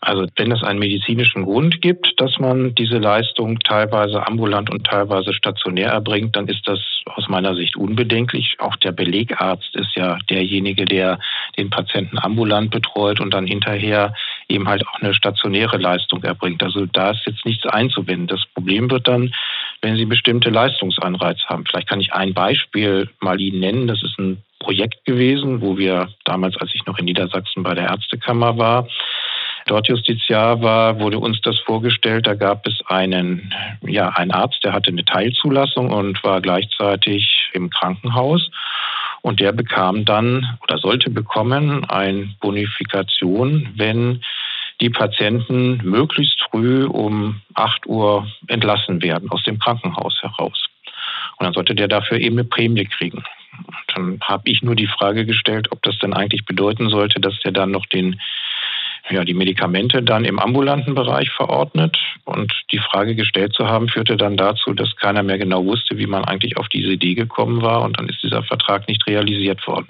Also 0.06 0.28
wenn 0.36 0.52
es 0.52 0.62
einen 0.64 0.80
medizinischen 0.80 1.46
Grund 1.46 1.82
gibt, 1.82 2.20
dass 2.20 2.38
man 2.38 2.76
diese 2.76 2.98
Leistung 2.98 3.60
teilweise 3.60 4.28
ambulant 4.28 4.70
und 4.70 4.86
teilweise 4.86 5.34
stationär 5.34 5.92
erbringt, 5.92 6.36
dann 6.36 6.50
ist 6.50 6.68
das 6.68 6.80
aus 7.06 7.30
meiner 7.30 7.56
Sicht 7.56 7.78
unbedenklich. 7.78 8.58
Auch 8.60 8.76
der 8.76 8.92
Belegarzt 8.92 9.74
ist 9.76 9.96
ja 9.96 10.18
derjenige, 10.30 10.84
der 10.84 11.20
den 11.58 11.70
Patienten 11.70 12.20
ambulant 12.20 12.70
betreut 12.72 13.22
und 13.22 13.34
dann 13.34 13.48
hinterher 13.48 14.14
eben 14.50 14.68
halt 14.68 14.86
auch 14.86 15.00
eine 15.00 15.14
stationäre 15.14 15.78
Leistung 15.78 16.22
erbringt. 16.24 16.62
Also 16.64 16.86
da 16.86 17.12
ist 17.12 17.26
jetzt 17.26 17.46
nichts 17.46 17.66
einzuwenden. 17.66 18.28
Das 18.28 18.44
Problem 18.54 18.92
wird 18.92 19.08
dann, 19.08 19.34
wenn 19.82 19.96
Sie 19.96 20.06
bestimmte 20.06 20.50
Leistungsanreize 20.50 21.46
haben. 21.48 21.66
Vielleicht 21.66 21.88
kann 21.88 22.02
ich 22.02 22.12
ein 22.12 22.34
Beispiel 22.34 23.10
mal 23.22 23.40
Ihnen 23.40 23.62
nennen. 23.62 23.88
Das 23.88 24.04
ist 24.04 24.20
ein 24.20 24.44
Projekt 24.60 25.06
gewesen, 25.06 25.62
wo 25.62 25.78
wir 25.78 26.10
damals, 26.26 26.58
als 26.58 26.74
ich 26.74 26.86
noch 26.86 26.98
in 26.98 27.06
Niedersachsen 27.06 27.64
bei 27.64 27.76
der 27.76 27.90
Ärztekammer 27.90 28.58
war, 28.58 28.88
dort 29.66 29.88
Justiziar 29.88 30.62
war, 30.62 31.00
wurde 31.00 31.20
uns 31.20 31.42
das 31.42 31.58
vorgestellt. 31.60 32.28
Da 32.28 32.36
gab 32.36 32.66
es 32.68 32.82
einen, 32.88 33.54
ja, 33.82 34.10
einen 34.10 34.32
Arzt, 34.32 34.64
der 34.64 34.74
hatte 34.74 34.90
eine 34.90 35.06
Teilzulassung 35.06 35.92
und 35.92 36.24
war 36.24 36.42
gleichzeitig 36.42 37.50
im 37.54 37.70
Krankenhaus. 37.70 38.50
Und 39.22 39.40
der 39.40 39.54
bekam 39.54 40.04
dann 40.04 40.58
oder 40.64 40.78
sollte 40.78 41.10
bekommen 41.10 41.86
eine 41.86 42.36
Bonifikation, 42.42 43.70
wenn 43.76 44.22
die 44.82 44.90
Patienten 44.90 45.78
möglichst 45.84 46.42
früh 46.50 46.86
um 46.86 47.42
8 47.54 47.86
Uhr 47.86 48.28
entlassen 48.48 49.02
werden 49.02 49.32
aus 49.32 49.44
dem 49.44 49.60
Krankenhaus 49.60 50.22
heraus. 50.22 50.66
Und 51.38 51.46
dann 51.46 51.54
sollte 51.54 51.74
der 51.74 51.88
dafür 51.88 52.20
eben 52.20 52.36
eine 52.38 52.44
Prämie 52.44 52.86
kriegen. 52.86 53.24
Und 53.66 53.76
dann 53.96 54.20
habe 54.22 54.44
ich 54.46 54.62
nur 54.62 54.76
die 54.76 54.88
Frage 54.88 55.26
gestellt, 55.26 55.72
ob 55.72 55.82
das 55.84 55.98
denn 56.00 56.14
eigentlich 56.14 56.46
bedeuten 56.46 56.90
sollte, 56.90 57.22
dass 57.22 57.40
der 57.42 57.52
dann 57.52 57.72
noch 57.72 57.86
den 57.86 58.20
ja, 59.10 59.24
die 59.26 59.34
Medikamente 59.34 60.02
dann 60.02 60.24
im 60.24 60.40
ambulanten 60.40 60.96
Bereich 60.96 61.30
verordnet. 61.32 61.98
Und 62.26 62.54
die 62.72 62.80
Frage 62.80 63.16
gestellt 63.16 63.54
zu 63.54 63.68
haben, 63.68 63.90
führte 63.90 64.16
dann 64.16 64.38
dazu, 64.38 64.74
dass 64.74 64.96
keiner 64.96 65.24
mehr 65.24 65.38
genau 65.38 65.66
wusste, 65.66 65.98
wie 65.98 66.08
man 66.08 66.24
eigentlich 66.24 66.58
auf 66.58 66.70
diese 66.70 66.94
Idee 66.94 67.14
gekommen 67.14 67.62
war. 67.62 67.82
Und 67.82 68.00
dann 68.00 68.08
ist 68.08 68.24
dieser 68.24 68.44
Vertrag 68.44 68.88
nicht 68.88 69.06
realisiert 69.08 69.66
worden. 69.68 69.88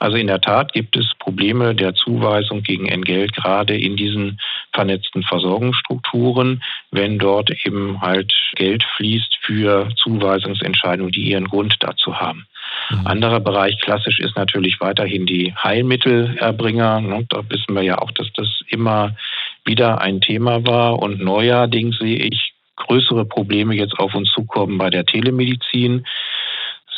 Also 0.00 0.16
in 0.16 0.26
der 0.26 0.40
Tat 0.40 0.72
gibt 0.72 0.96
es 0.96 1.12
Probleme 1.18 1.74
der 1.74 1.94
Zuweisung 1.94 2.62
gegen 2.62 2.86
Entgelt, 2.86 3.34
gerade 3.34 3.76
in 3.76 3.96
diesen 3.96 4.38
vernetzten 4.72 5.22
Versorgungsstrukturen, 5.22 6.62
wenn 6.90 7.18
dort 7.18 7.50
eben 7.64 8.00
halt 8.00 8.32
Geld 8.56 8.84
fließt 8.96 9.38
für 9.40 9.88
Zuweisungsentscheidungen, 9.96 11.12
die 11.12 11.30
ihren 11.30 11.46
Grund 11.46 11.76
dazu 11.80 12.16
haben. 12.16 12.46
Mhm. 12.90 13.06
Anderer 13.06 13.40
Bereich 13.40 13.78
klassisch 13.80 14.18
ist 14.20 14.36
natürlich 14.36 14.80
weiterhin 14.80 15.26
die 15.26 15.54
Heilmittelerbringer. 15.54 17.00
Ne? 17.00 17.26
Da 17.28 17.42
wissen 17.48 17.74
wir 17.74 17.82
ja 17.82 17.98
auch, 17.98 18.10
dass 18.12 18.32
das 18.34 18.48
immer 18.68 19.16
wieder 19.64 20.00
ein 20.00 20.20
Thema 20.20 20.66
war. 20.66 20.98
Und 21.00 21.20
neuerdings 21.20 21.98
sehe 21.98 22.18
ich 22.18 22.52
größere 22.76 23.24
Probleme 23.24 23.74
jetzt 23.74 23.98
auf 23.98 24.14
uns 24.14 24.30
zukommen 24.32 24.78
bei 24.78 24.90
der 24.90 25.06
Telemedizin. 25.06 26.06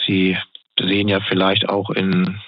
Sie 0.07 0.37
sehen 0.79 1.09
ja 1.09 1.21
vielleicht 1.21 1.69
auch 1.69 1.91
in 1.91 2.41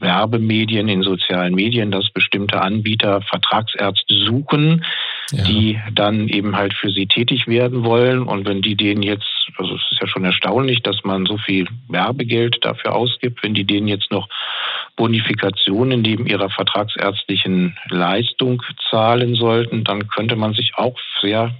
Werbemedien, 0.00 0.88
in 0.88 1.02
sozialen 1.02 1.54
Medien, 1.54 1.90
dass 1.90 2.10
bestimmte 2.10 2.60
Anbieter 2.60 3.22
Vertragsärzte 3.22 4.14
suchen, 4.14 4.84
ja. 5.30 5.44
die 5.44 5.80
dann 5.92 6.28
eben 6.28 6.56
halt 6.56 6.74
für 6.74 6.90
sie 6.90 7.06
tätig 7.06 7.46
werden 7.46 7.84
wollen. 7.84 8.22
Und 8.22 8.46
wenn 8.46 8.62
die 8.62 8.76
denen 8.76 9.02
jetzt, 9.02 9.26
also 9.56 9.74
es 9.74 9.82
ist 9.90 10.00
ja 10.00 10.08
schon 10.08 10.24
erstaunlich, 10.24 10.82
dass 10.82 11.04
man 11.04 11.26
so 11.26 11.38
viel 11.38 11.66
Werbegeld 11.88 12.58
dafür 12.62 12.94
ausgibt, 12.94 13.42
wenn 13.42 13.54
die 13.54 13.64
denen 13.64 13.88
jetzt 13.88 14.10
noch 14.10 14.28
Bonifikationen 14.96 16.02
neben 16.02 16.26
ihrer 16.26 16.50
vertragsärztlichen 16.50 17.76
Leistung 17.88 18.62
zahlen 18.90 19.34
sollten, 19.34 19.84
dann 19.84 20.08
könnte 20.08 20.36
man 20.36 20.54
sich 20.54 20.72
auch 20.76 20.96
sehr 21.20 21.54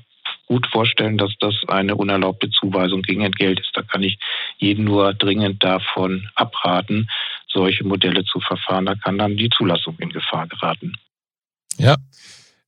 gut 0.47 0.67
vorstellen, 0.67 1.19
dass 1.19 1.33
das 1.41 1.55
eine 1.69 1.95
unerlaubte 1.95 2.51
Zuweisung 2.51 3.03
gegen 3.03 3.21
Entgelt 3.21 3.61
ist. 3.61 3.71
Da 3.75 3.83
kann 3.83 4.03
ich 4.03 4.19
jeden 4.57 4.85
nur 4.85 5.13
dringend 5.13 5.63
davon 5.63 6.29
abraten, 6.35 7.09
solche 7.47 7.85
Modelle 7.85 8.25
zu 8.25 8.41
verfahren. 8.41 8.87
Da 8.87 8.95
kann 8.95 9.19
dann 9.19 9.37
die 9.37 9.51
Zulassung 9.51 9.97
in 9.99 10.09
Gefahr 10.09 10.49
geraten. 10.49 10.95
Ja, 11.77 11.97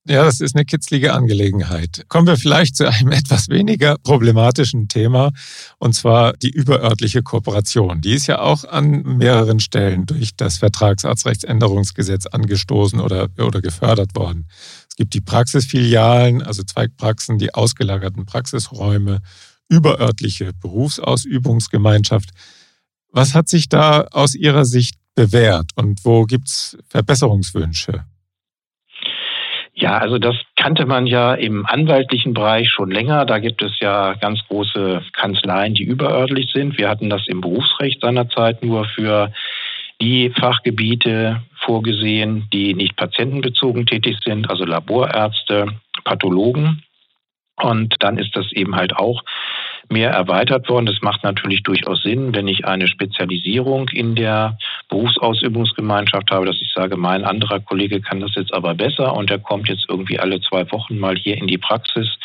ja, 0.07 0.23
das 0.23 0.41
ist 0.41 0.55
eine 0.55 0.65
kitzlige 0.65 1.13
Angelegenheit. 1.13 2.05
Kommen 2.07 2.25
wir 2.25 2.37
vielleicht 2.37 2.75
zu 2.75 2.89
einem 2.89 3.11
etwas 3.11 3.49
weniger 3.49 3.97
problematischen 4.01 4.87
Thema, 4.87 5.31
und 5.77 5.93
zwar 5.93 6.33
die 6.33 6.49
überörtliche 6.49 7.21
Kooperation. 7.21 8.01
Die 8.01 8.13
ist 8.13 8.25
ja 8.25 8.39
auch 8.39 8.63
an 8.63 9.03
mehreren 9.17 9.59
Stellen 9.59 10.07
durch 10.07 10.35
das 10.35 10.57
Vertragsarztrechtsänderungsgesetz 10.57 12.25
angestoßen 12.25 12.99
oder, 12.99 13.29
oder 13.37 13.61
gefördert 13.61 14.15
worden. 14.15 14.47
Es 14.89 14.95
gibt 14.95 15.13
die 15.13 15.21
Praxisfilialen, 15.21 16.41
also 16.41 16.63
Zweigpraxen, 16.63 17.37
die 17.37 17.53
ausgelagerten 17.53 18.25
Praxisräume, 18.25 19.21
überörtliche 19.69 20.51
Berufsausübungsgemeinschaft. 20.53 22.31
Was 23.11 23.35
hat 23.35 23.47
sich 23.49 23.69
da 23.69 24.01
aus 24.11 24.33
Ihrer 24.33 24.65
Sicht 24.65 24.95
bewährt 25.13 25.69
und 25.75 26.03
wo 26.03 26.25
gibt 26.25 26.47
es 26.47 26.77
Verbesserungswünsche? 26.89 28.05
Ja, 29.81 29.97
also 29.97 30.19
das 30.19 30.35
kannte 30.55 30.85
man 30.85 31.07
ja 31.07 31.33
im 31.33 31.65
anwaltlichen 31.65 32.35
Bereich 32.35 32.69
schon 32.69 32.91
länger. 32.91 33.25
Da 33.25 33.39
gibt 33.39 33.63
es 33.63 33.79
ja 33.79 34.13
ganz 34.13 34.39
große 34.47 35.01
Kanzleien, 35.11 35.73
die 35.73 35.81
überörtlich 35.81 36.51
sind. 36.53 36.77
Wir 36.77 36.87
hatten 36.87 37.09
das 37.09 37.27
im 37.27 37.41
Berufsrecht 37.41 37.99
seinerzeit 37.99 38.63
nur 38.63 38.85
für 38.85 39.33
die 39.99 40.29
Fachgebiete 40.39 41.41
vorgesehen, 41.65 42.47
die 42.53 42.75
nicht 42.75 42.95
patientenbezogen 42.95 43.87
tätig 43.87 44.17
sind, 44.23 44.51
also 44.51 44.65
Laborärzte, 44.65 45.65
Pathologen. 46.03 46.83
Und 47.55 47.95
dann 48.01 48.19
ist 48.19 48.35
das 48.35 48.51
eben 48.51 48.75
halt 48.75 48.95
auch 48.95 49.23
mehr 49.91 50.11
erweitert 50.11 50.69
worden. 50.69 50.85
Das 50.85 51.01
macht 51.01 51.23
natürlich 51.23 51.63
durchaus 51.63 52.03
Sinn, 52.03 52.33
wenn 52.33 52.47
ich 52.47 52.65
eine 52.65 52.87
Spezialisierung 52.87 53.89
in 53.89 54.15
der 54.15 54.57
Berufsausübungsgemeinschaft 54.89 56.31
habe, 56.31 56.45
dass 56.45 56.61
ich 56.61 56.71
sage, 56.73 56.97
mein 56.97 57.23
anderer 57.23 57.59
Kollege 57.59 58.01
kann 58.01 58.21
das 58.21 58.35
jetzt 58.35 58.53
aber 58.53 58.73
besser 58.73 59.15
und 59.15 59.29
der 59.29 59.39
kommt 59.39 59.69
jetzt 59.69 59.85
irgendwie 59.89 60.19
alle 60.19 60.41
zwei 60.41 60.69
Wochen 60.71 60.97
mal 60.97 61.15
hier 61.15 61.37
in 61.37 61.47
die 61.47 61.57
Praxis 61.57 62.17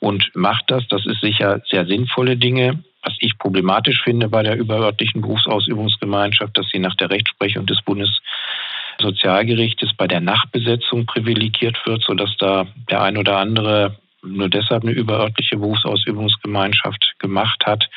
und 0.00 0.30
macht 0.34 0.70
das. 0.70 0.86
Das 0.88 1.06
ist 1.06 1.20
sicher 1.20 1.60
sehr 1.68 1.86
sinnvolle 1.86 2.36
Dinge. 2.36 2.82
Was 3.02 3.14
ich 3.20 3.38
problematisch 3.38 4.02
finde 4.02 4.28
bei 4.28 4.42
der 4.42 4.56
überörtlichen 4.56 5.20
Berufsausübungsgemeinschaft, 5.20 6.58
dass 6.58 6.68
sie 6.70 6.80
nach 6.80 6.96
der 6.96 7.10
Rechtsprechung 7.10 7.64
des 7.64 7.80
Bundessozialgerichtes 7.82 9.92
bei 9.96 10.08
der 10.08 10.20
Nachbesetzung 10.20 11.06
privilegiert 11.06 11.78
wird, 11.86 12.02
sodass 12.02 12.36
da 12.38 12.66
der 12.90 13.02
ein 13.02 13.16
oder 13.16 13.38
andere 13.38 13.96
nur 14.26 14.48
deshalb 14.48 14.82
eine 14.82 14.92
überörtliche 14.92 15.56
Berufsausübungsgemeinschaft 15.56 17.14
gemacht 17.18 17.64
hat, 17.66 17.88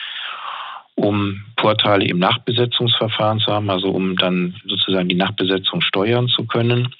um 0.95 1.43
Vorteile 1.59 2.05
im 2.05 2.19
Nachbesetzungsverfahren 2.19 3.39
zu 3.39 3.51
haben, 3.51 3.69
also 3.69 3.89
um 3.89 4.15
dann 4.15 4.55
sozusagen 4.65 5.09
die 5.09 5.15
Nachbesetzung 5.15 5.81
steuern 5.81 6.27
zu 6.27 6.45
können. 6.45 6.93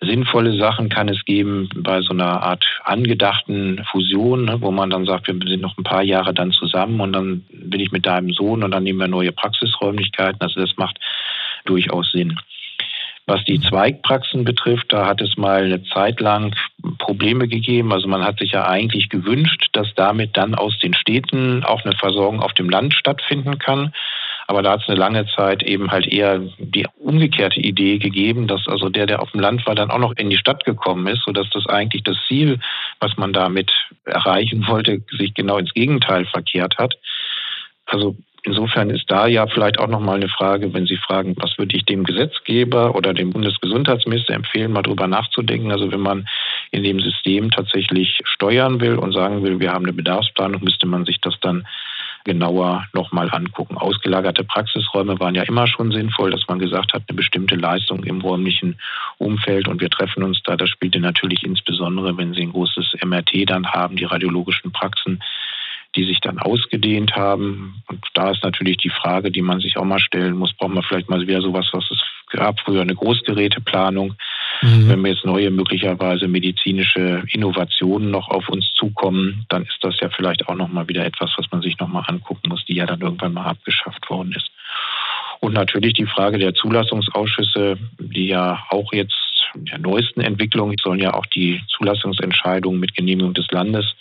Sinnvolle 0.00 0.58
Sachen 0.58 0.90
kann 0.90 1.08
es 1.08 1.24
geben 1.24 1.70
bei 1.74 2.02
so 2.02 2.10
einer 2.10 2.42
Art 2.42 2.64
angedachten 2.84 3.82
Fusion, 3.90 4.44
ne, 4.44 4.60
wo 4.60 4.70
man 4.70 4.90
dann 4.90 5.06
sagt, 5.06 5.26
wir 5.26 5.34
sind 5.48 5.62
noch 5.62 5.78
ein 5.78 5.84
paar 5.84 6.02
Jahre 6.02 6.34
dann 6.34 6.52
zusammen 6.52 7.00
und 7.00 7.14
dann 7.14 7.46
bin 7.50 7.80
ich 7.80 7.92
mit 7.92 8.04
deinem 8.04 8.30
Sohn 8.32 8.62
und 8.62 8.72
dann 8.72 8.82
nehmen 8.82 8.98
wir 8.98 9.08
neue 9.08 9.32
Praxisräumlichkeiten. 9.32 10.40
Also 10.42 10.60
das 10.60 10.76
macht 10.76 10.98
durchaus 11.64 12.12
Sinn. 12.12 12.38
Was 13.28 13.42
die 13.44 13.60
Zweigpraxen 13.60 14.44
betrifft, 14.44 14.92
da 14.92 15.06
hat 15.06 15.20
es 15.20 15.36
mal 15.36 15.64
eine 15.64 15.82
Zeit 15.82 16.20
lang 16.20 16.54
Probleme 16.98 17.48
gegeben. 17.48 17.92
Also 17.92 18.06
man 18.06 18.24
hat 18.24 18.38
sich 18.38 18.52
ja 18.52 18.68
eigentlich 18.68 19.08
gewünscht, 19.08 19.68
dass 19.72 19.92
damit 19.96 20.36
dann 20.36 20.54
aus 20.54 20.78
den 20.78 20.94
Städten 20.94 21.64
auch 21.64 21.84
eine 21.84 21.96
Versorgung 21.96 22.40
auf 22.40 22.52
dem 22.54 22.70
Land 22.70 22.94
stattfinden 22.94 23.58
kann. 23.58 23.92
Aber 24.46 24.62
da 24.62 24.72
hat 24.72 24.82
es 24.82 24.88
eine 24.88 24.98
lange 24.98 25.26
Zeit 25.34 25.64
eben 25.64 25.90
halt 25.90 26.06
eher 26.06 26.38
die 26.58 26.86
umgekehrte 26.98 27.58
Idee 27.58 27.98
gegeben, 27.98 28.46
dass 28.46 28.68
also 28.68 28.88
der, 28.88 29.06
der 29.06 29.20
auf 29.20 29.32
dem 29.32 29.40
Land 29.40 29.66
war, 29.66 29.74
dann 29.74 29.90
auch 29.90 29.98
noch 29.98 30.12
in 30.16 30.30
die 30.30 30.36
Stadt 30.36 30.64
gekommen 30.64 31.06
ist, 31.08 31.22
sodass 31.24 31.50
das 31.50 31.66
eigentlich 31.66 32.04
das 32.04 32.16
Ziel, 32.28 32.60
was 33.00 33.16
man 33.16 33.32
damit 33.32 33.72
erreichen 34.04 34.64
wollte, 34.68 35.02
sich 35.18 35.34
genau 35.34 35.58
ins 35.58 35.74
Gegenteil 35.74 36.26
verkehrt 36.26 36.78
hat. 36.78 36.94
Also 37.86 38.16
Insofern 38.46 38.90
ist 38.90 39.10
da 39.10 39.26
ja 39.26 39.48
vielleicht 39.48 39.80
auch 39.80 39.88
nochmal 39.88 40.16
eine 40.16 40.28
Frage, 40.28 40.72
wenn 40.72 40.86
Sie 40.86 40.96
fragen, 40.98 41.34
was 41.36 41.58
würde 41.58 41.76
ich 41.76 41.84
dem 41.84 42.04
Gesetzgeber 42.04 42.94
oder 42.94 43.12
dem 43.12 43.30
Bundesgesundheitsminister 43.30 44.34
empfehlen, 44.34 44.70
mal 44.70 44.82
drüber 44.82 45.08
nachzudenken. 45.08 45.72
Also 45.72 45.90
wenn 45.90 46.00
man 46.00 46.28
in 46.70 46.84
dem 46.84 47.00
System 47.00 47.50
tatsächlich 47.50 48.20
steuern 48.22 48.80
will 48.80 48.98
und 48.98 49.10
sagen 49.10 49.42
will, 49.42 49.58
wir 49.58 49.72
haben 49.72 49.84
eine 49.84 49.92
Bedarfsplanung, 49.92 50.62
müsste 50.62 50.86
man 50.86 51.04
sich 51.04 51.20
das 51.20 51.34
dann 51.40 51.66
genauer 52.22 52.86
nochmal 52.92 53.28
angucken. 53.32 53.76
Ausgelagerte 53.78 54.44
Praxisräume 54.44 55.18
waren 55.18 55.34
ja 55.34 55.42
immer 55.42 55.66
schon 55.66 55.90
sinnvoll, 55.90 56.30
dass 56.30 56.46
man 56.46 56.60
gesagt 56.60 56.92
hat, 56.92 57.02
eine 57.08 57.16
bestimmte 57.16 57.56
Leistung 57.56 58.04
im 58.04 58.20
räumlichen 58.20 58.78
Umfeld 59.18 59.66
und 59.66 59.80
wir 59.80 59.90
treffen 59.90 60.22
uns 60.22 60.40
da. 60.44 60.56
Das 60.56 60.68
spielte 60.68 61.00
natürlich 61.00 61.42
insbesondere, 61.42 62.16
wenn 62.16 62.32
Sie 62.32 62.42
ein 62.42 62.52
großes 62.52 62.94
MRT 63.04 63.50
dann 63.50 63.66
haben, 63.66 63.96
die 63.96 64.04
radiologischen 64.04 64.70
Praxen, 64.70 65.20
die 65.96 66.04
sich 66.04 66.20
dann 66.20 66.38
ausgedehnt 66.38 67.16
haben. 67.16 67.82
Und 67.88 68.04
da 68.14 68.30
ist 68.30 68.44
natürlich 68.44 68.76
die 68.76 68.90
Frage, 68.90 69.30
die 69.30 69.42
man 69.42 69.60
sich 69.60 69.76
auch 69.76 69.84
mal 69.84 69.98
stellen 69.98 70.36
muss, 70.36 70.52
braucht 70.52 70.74
man 70.74 70.82
vielleicht 70.82 71.08
mal 71.08 71.26
wieder 71.26 71.40
sowas, 71.40 71.66
was 71.72 71.90
es 71.90 71.98
gab 72.30 72.60
früher, 72.60 72.82
eine 72.82 72.94
Großgeräteplanung. 72.94 74.14
Mhm. 74.62 74.88
Wenn 74.88 75.02
wir 75.02 75.12
jetzt 75.12 75.24
neue, 75.24 75.50
möglicherweise 75.50 76.28
medizinische 76.28 77.22
Innovationen 77.32 78.10
noch 78.10 78.28
auf 78.28 78.48
uns 78.48 78.72
zukommen, 78.74 79.46
dann 79.48 79.62
ist 79.62 79.78
das 79.80 79.98
ja 80.00 80.10
vielleicht 80.10 80.48
auch 80.48 80.54
nochmal 80.54 80.88
wieder 80.88 81.04
etwas, 81.04 81.32
was 81.36 81.50
man 81.50 81.62
sich 81.62 81.78
nochmal 81.78 82.04
angucken 82.06 82.48
muss, 82.48 82.64
die 82.66 82.74
ja 82.74 82.86
dann 82.86 83.00
irgendwann 83.00 83.34
mal 83.34 83.46
abgeschafft 83.46 84.08
worden 84.10 84.32
ist. 84.32 84.50
Und 85.40 85.52
natürlich 85.52 85.94
die 85.94 86.06
Frage 86.06 86.38
der 86.38 86.54
Zulassungsausschüsse, 86.54 87.78
die 87.98 88.28
ja 88.28 88.64
auch 88.70 88.92
jetzt 88.92 89.14
der 89.54 89.78
neuesten 89.78 90.20
Entwicklung 90.20 90.74
sollen 90.82 91.00
ja 91.00 91.14
auch 91.14 91.26
die 91.26 91.62
Zulassungsentscheidungen 91.68 92.80
mit 92.80 92.94
Genehmigung 92.94 93.34
des 93.34 93.50
Landes 93.50 93.94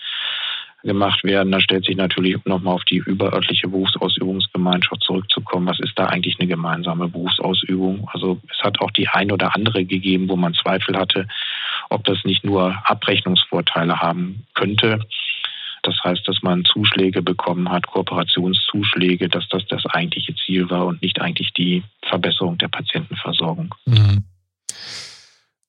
gemacht 0.86 1.24
werden. 1.24 1.52
Da 1.52 1.60
stellt 1.60 1.86
sich 1.86 1.98
natürlich 1.98 2.38
nochmal 2.46 2.76
auf 2.76 2.86
die 2.86 2.98
überörtliche 2.98 3.68
Berufsausübungsgemeinschaft 3.68 5.04
zurückzukommen. 5.04 5.68
Was 5.68 5.80
ist 5.80 5.94
da 5.98 6.06
eigentlich 6.06 6.40
eine 6.40 6.48
gemeinsame 6.48 7.08
Berufsausübung? 7.10 8.08
Also 8.14 8.40
es 8.52 8.64
hat 8.64 8.80
auch 8.82 8.92
die 8.92 9.08
ein 9.10 9.32
oder 9.32 9.56
andere 9.56 9.86
gegeben, 9.86 10.30
wo 10.30 10.36
man 10.36 10.54
Zweifel 10.54 10.98
hatte, 10.98 11.28
ob 11.90 12.04
das 12.06 12.24
nicht 12.24 12.44
nur 12.44 12.76
Abrechnungsvorteile 12.86 14.00
haben 14.00 14.46
könnte. 14.54 15.00
Das 15.84 15.96
heißt, 16.04 16.28
dass 16.28 16.42
man 16.42 16.66
Zuschläge 16.66 17.22
bekommen 17.22 17.70
hat, 17.70 17.86
Kooperationszuschläge, 17.86 19.30
dass 19.30 19.48
das 19.50 19.66
das 19.68 19.86
eigentliche 19.86 20.34
Ziel 20.36 20.70
war 20.70 20.86
und 20.88 21.02
nicht 21.02 21.22
eigentlich 21.22 21.54
die 21.54 21.84
Verbesserung 22.08 22.58
der 22.58 22.70
Patientenversorgung. 22.70 23.76
Mhm. 23.86 24.24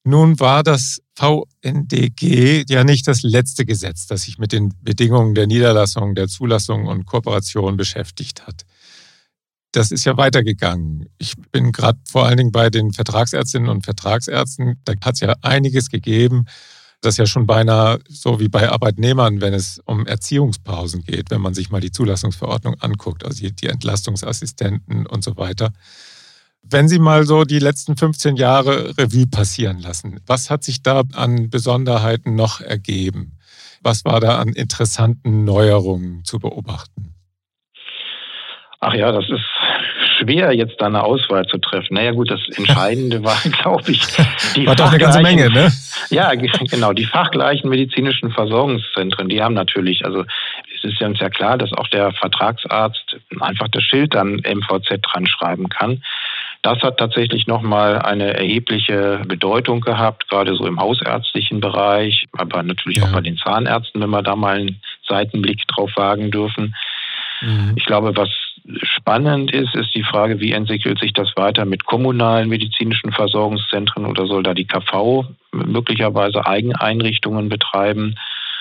Nun 0.08 0.38
war 0.38 0.62
das 0.62 1.02
VNDG 1.16 2.64
ja 2.68 2.84
nicht 2.84 3.08
das 3.08 3.25
letzte 3.25 3.66
Gesetz, 3.66 4.06
das 4.06 4.22
sich 4.22 4.38
mit 4.38 4.52
den 4.52 4.72
Bedingungen 4.80 5.34
der 5.34 5.48
Niederlassung, 5.48 6.14
der 6.14 6.28
Zulassung 6.28 6.86
und 6.86 7.06
Kooperation 7.06 7.76
beschäftigt 7.76 8.46
hat. 8.46 8.64
Das 9.72 9.90
ist 9.90 10.04
ja 10.04 10.16
weitergegangen. 10.16 11.08
Ich 11.18 11.34
bin 11.50 11.72
gerade 11.72 11.98
vor 12.08 12.25
allen 12.25 12.36
Dingen 12.36 12.52
bei 12.52 12.70
den 12.70 12.92
Vertragsärztinnen 12.92 13.68
und 13.68 13.84
Vertragsärzten. 13.84 14.80
Da 14.84 14.92
hat 15.04 15.14
es 15.14 15.20
ja 15.22 15.34
einiges 15.42 15.90
gegeben, 15.90 16.44
das 17.00 17.16
ja 17.16 17.26
schon 17.26 17.48
beinahe 17.48 17.98
so 18.08 18.38
wie 18.38 18.48
bei 18.48 18.70
Arbeitnehmern, 18.70 19.40
wenn 19.40 19.54
es 19.54 19.80
um 19.86 20.06
Erziehungspausen 20.06 21.02
geht, 21.02 21.32
wenn 21.32 21.40
man 21.40 21.52
sich 21.52 21.70
mal 21.70 21.80
die 21.80 21.90
Zulassungsverordnung 21.90 22.76
anguckt, 22.80 23.25
also 23.25 23.44
die 23.48 23.66
Entlastungsassistenten 23.66 25.04
und 25.04 25.25
so 25.25 25.36
weiter. 25.36 25.72
Wenn 26.68 26.88
Sie 26.88 26.99
mal 26.99 27.25
so 27.25 27.44
die 27.44 27.61
letzten 27.61 27.96
15 27.96 28.37
Jahre 28.37 28.96
Revue 28.99 29.26
passieren 29.28 29.78
lassen, 29.78 30.20
was 30.26 30.50
hat 30.50 30.64
sich 30.64 30.82
da 30.82 31.02
an 31.14 31.49
Besonderheiten 31.49 32.35
noch 32.35 32.61
ergeben? 32.61 33.38
Was 33.82 34.04
war 34.04 34.18
da 34.18 34.38
an 34.38 34.49
interessanten 34.49 35.44
Neuerungen 35.44 36.25
zu 36.25 36.40
beobachten? 36.40 37.14
Ach 38.80 38.94
ja, 38.94 39.12
das 39.12 39.28
ist 39.30 39.44
schwer, 40.18 40.52
jetzt 40.52 40.80
da 40.80 40.87
eine 40.87 41.04
Auswahl 41.04 41.46
zu 41.46 41.58
treffen. 41.58 41.94
Naja 41.94 42.12
gut, 42.12 42.30
das 42.30 42.40
Entscheidende 42.56 43.23
war, 43.23 43.37
glaube 43.62 43.90
ich, 43.90 44.02
die 44.54 44.66
war 44.66 44.75
doch 44.75 44.88
eine 44.88 44.99
ganze 44.99 45.20
Menge, 45.20 45.50
ne? 45.50 45.70
Ja, 46.11 46.35
genau. 46.35 46.92
Die 46.92 47.04
fachgleichen 47.04 47.70
medizinischen 47.70 48.30
Versorgungszentren, 48.32 49.28
die 49.28 49.42
haben 49.42 49.54
natürlich, 49.54 50.04
also 50.04 50.25
es 50.75 50.85
ist 50.85 51.00
ja 51.00 51.06
uns 51.06 51.20
ja 51.20 51.30
klar, 51.30 51.58
dass 51.58 51.73
auch 51.73 51.88
der 51.88 52.12
Vertragsarzt 52.12 53.16
einfach 53.40 53.68
das 53.68 53.82
Schild 53.82 54.14
dann 54.14 54.37
MVZ 54.37 55.00
dran 55.02 55.26
schreiben 55.26 55.68
kann. 55.68 56.02
Das 56.66 56.82
hat 56.82 56.96
tatsächlich 56.99 57.46
nochmal 57.46 58.00
eine 58.00 58.35
erhebliche 58.35 59.23
Bedeutung 59.25 59.82
gehabt, 59.82 60.28
gerade 60.28 60.56
so 60.56 60.66
im 60.66 60.80
hausärztlichen 60.80 61.61
Bereich, 61.61 62.25
aber 62.32 62.61
natürlich 62.64 62.99
ja. 62.99 63.04
auch 63.04 63.12
bei 63.12 63.20
den 63.20 63.37
Zahnärzten, 63.37 64.02
wenn 64.02 64.11
wir 64.11 64.25
da 64.25 64.35
mal 64.35 64.56
einen 64.56 64.80
Seitenblick 65.08 65.64
drauf 65.68 65.92
wagen 65.94 66.32
dürfen. 66.32 66.75
Mhm. 67.41 67.75
Ich 67.76 67.86
glaube, 67.86 68.17
was 68.17 68.30
spannend 68.82 69.52
ist, 69.52 69.76
ist 69.76 69.95
die 69.95 70.02
Frage, 70.02 70.41
wie 70.41 70.50
entwickelt 70.50 70.99
sich 70.99 71.12
das 71.12 71.30
weiter 71.36 71.64
mit 71.67 71.86
kommunalen 71.86 72.49
medizinischen 72.49 73.12
Versorgungszentren 73.12 74.04
oder 74.04 74.26
soll 74.26 74.43
da 74.43 74.52
die 74.52 74.67
KV 74.67 75.25
möglicherweise 75.52 76.49
Eigeneinrichtungen 76.49 77.49
betreiben? 77.49 78.17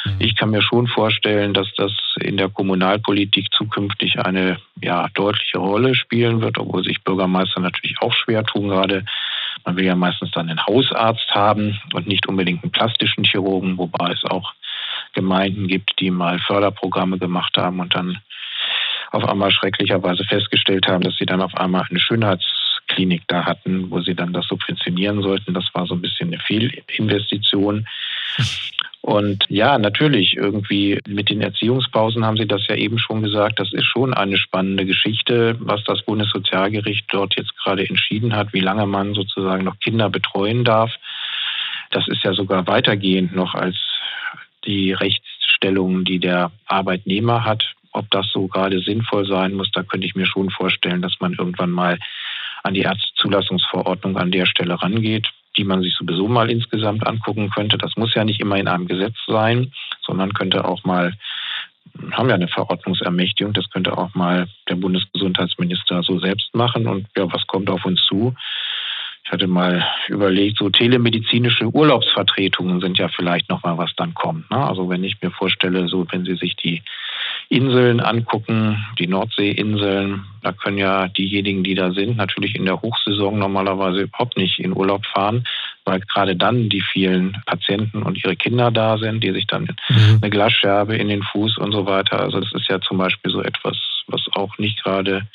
Mhm. 0.05 0.15
Ich 0.19 0.35
kann 0.35 0.51
mir 0.51 0.61
schon 0.61 0.87
vorstellen, 0.87 1.53
dass 1.53 1.67
das 1.75 1.91
in 2.21 2.37
der 2.37 2.49
Kommunalpolitik 2.49 3.51
zukünftig 3.51 4.19
eine 4.19 4.59
ja, 4.81 5.07
deutliche 5.13 5.57
Rolle 5.57 5.95
spielen 5.95 6.41
wird, 6.41 6.57
obwohl 6.57 6.83
sich 6.83 7.03
Bürgermeister 7.03 7.59
natürlich 7.59 8.01
auch 8.01 8.13
schwer 8.13 8.43
tun. 8.43 8.69
Gerade 8.69 9.05
man 9.65 9.75
will 9.75 9.85
ja 9.85 9.95
meistens 9.95 10.31
dann 10.31 10.49
einen 10.49 10.65
Hausarzt 10.65 11.29
haben 11.31 11.79
und 11.93 12.07
nicht 12.07 12.27
unbedingt 12.27 12.63
einen 12.63 12.71
plastischen 12.71 13.23
Chirurgen, 13.23 13.77
wobei 13.77 14.11
es 14.11 14.23
auch 14.23 14.53
Gemeinden 15.13 15.67
gibt, 15.67 15.99
die 15.99 16.11
mal 16.11 16.39
Förderprogramme 16.39 17.17
gemacht 17.17 17.57
haben 17.57 17.79
und 17.79 17.95
dann 17.95 18.19
auf 19.11 19.23
einmal 19.25 19.51
schrecklicherweise 19.51 20.23
festgestellt 20.25 20.87
haben, 20.87 21.03
dass 21.03 21.17
sie 21.17 21.25
dann 21.25 21.41
auf 21.41 21.55
einmal 21.55 21.85
eine 21.89 21.99
Schönheitsklinik 21.99 23.23
da 23.27 23.45
hatten, 23.45 23.89
wo 23.89 24.01
sie 24.01 24.13
dann 24.13 24.33
das 24.33 24.45
subventionieren 24.47 25.21
sollten. 25.21 25.53
Das 25.53 25.65
war 25.73 25.85
so 25.87 25.95
ein 25.95 26.01
bisschen 26.01 26.33
eine 26.33 26.39
Fehlinvestition. 26.39 27.87
Und 29.05 29.45
ja, 29.49 29.77
natürlich, 29.77 30.35
irgendwie 30.35 30.99
mit 31.07 31.29
den 31.29 31.39
Erziehungspausen 31.39 32.25
haben 32.25 32.37
Sie 32.37 32.47
das 32.47 32.65
ja 32.65 32.73
eben 32.73 32.97
schon 32.97 33.21
gesagt. 33.21 33.59
Das 33.59 33.71
ist 33.71 33.85
schon 33.85 34.15
eine 34.15 34.35
spannende 34.35 34.83
Geschichte, 34.83 35.57
was 35.59 35.83
das 35.83 36.01
Bundessozialgericht 36.01 37.05
dort 37.11 37.35
jetzt 37.35 37.55
gerade 37.55 37.87
entschieden 37.87 38.35
hat, 38.35 38.51
wie 38.51 38.61
lange 38.61 38.87
man 38.87 39.13
sozusagen 39.13 39.63
noch 39.63 39.79
Kinder 39.79 40.09
betreuen 40.09 40.63
darf. 40.63 40.91
Das 41.91 42.07
ist 42.07 42.23
ja 42.23 42.33
sogar 42.33 42.65
weitergehend 42.65 43.35
noch 43.35 43.53
als 43.53 43.75
die 44.65 44.91
Rechtsstellung, 44.91 46.03
die 46.03 46.17
der 46.17 46.49
Arbeitnehmer 46.65 47.45
hat. 47.45 47.75
Ob 47.91 48.09
das 48.09 48.25
so 48.33 48.47
gerade 48.47 48.79
sinnvoll 48.79 49.27
sein 49.27 49.53
muss, 49.53 49.69
da 49.71 49.83
könnte 49.83 50.07
ich 50.07 50.15
mir 50.15 50.25
schon 50.25 50.49
vorstellen, 50.49 51.03
dass 51.03 51.19
man 51.19 51.33
irgendwann 51.33 51.69
mal 51.69 51.99
an 52.63 52.73
die 52.73 52.81
Ärztezulassungsverordnung 52.81 54.17
an 54.17 54.31
der 54.31 54.47
Stelle 54.47 54.81
rangeht 54.81 55.27
die 55.57 55.63
man 55.63 55.81
sich 55.81 55.95
sowieso 55.95 56.27
mal 56.27 56.49
insgesamt 56.49 57.05
angucken 57.05 57.49
könnte. 57.49 57.77
Das 57.77 57.95
muss 57.95 58.13
ja 58.13 58.23
nicht 58.23 58.39
immer 58.39 58.57
in 58.57 58.67
einem 58.67 58.87
Gesetz 58.87 59.15
sein, 59.27 59.71
sondern 60.01 60.33
könnte 60.33 60.65
auch 60.65 60.83
mal, 60.83 61.13
haben 62.11 62.29
ja 62.29 62.35
eine 62.35 62.47
Verordnungsermächtigung, 62.47 63.53
das 63.53 63.69
könnte 63.69 63.97
auch 63.97 64.13
mal 64.15 64.47
der 64.69 64.75
Bundesgesundheitsminister 64.75 66.03
so 66.03 66.19
selbst 66.19 66.53
machen. 66.53 66.87
Und 66.87 67.07
ja, 67.17 67.31
was 67.31 67.45
kommt 67.47 67.69
auf 67.69 67.85
uns 67.85 68.03
zu? 68.05 68.35
Ich 69.25 69.31
hatte 69.31 69.47
mal 69.47 69.83
überlegt, 70.07 70.59
so 70.59 70.69
telemedizinische 70.69 71.65
Urlaubsvertretungen 71.65 72.79
sind 72.79 72.99
ja 72.99 73.07
vielleicht 73.07 73.49
noch 73.49 73.63
mal 73.63 73.77
was 73.77 73.91
dann 73.97 74.13
kommt. 74.13 74.49
Ne? 74.51 74.57
Also 74.57 74.87
wenn 74.87 75.03
ich 75.03 75.19
mir 75.21 75.31
vorstelle, 75.31 75.87
so 75.87 76.05
wenn 76.11 76.25
Sie 76.25 76.35
sich 76.35 76.55
die 76.55 76.83
Inseln 77.49 77.99
angucken, 77.99 78.83
die 78.97 79.07
Nordseeinseln. 79.07 80.25
Da 80.41 80.51
können 80.51 80.77
ja 80.77 81.07
diejenigen, 81.07 81.63
die 81.63 81.75
da 81.75 81.91
sind, 81.91 82.17
natürlich 82.17 82.55
in 82.55 82.65
der 82.65 82.81
Hochsaison 82.81 83.37
normalerweise 83.37 84.01
überhaupt 84.01 84.37
nicht 84.37 84.59
in 84.59 84.75
Urlaub 84.75 85.05
fahren, 85.05 85.45
weil 85.85 85.99
gerade 85.99 86.35
dann 86.35 86.69
die 86.69 86.81
vielen 86.81 87.37
Patienten 87.45 88.03
und 88.03 88.23
ihre 88.23 88.35
Kinder 88.35 88.71
da 88.71 88.97
sind, 88.97 89.23
die 89.23 89.31
sich 89.31 89.47
dann 89.47 89.67
mhm. 89.89 90.19
eine 90.21 90.29
Glasscherbe 90.29 90.95
in 90.95 91.07
den 91.07 91.23
Fuß 91.23 91.57
und 91.57 91.71
so 91.71 91.85
weiter. 91.85 92.19
Also 92.19 92.39
das 92.39 92.51
ist 92.53 92.69
ja 92.69 92.79
zum 92.81 92.97
Beispiel 92.97 93.31
so 93.31 93.41
etwas, 93.41 93.77
was 94.07 94.25
auch 94.33 94.57
nicht 94.57 94.83
gerade 94.83 95.27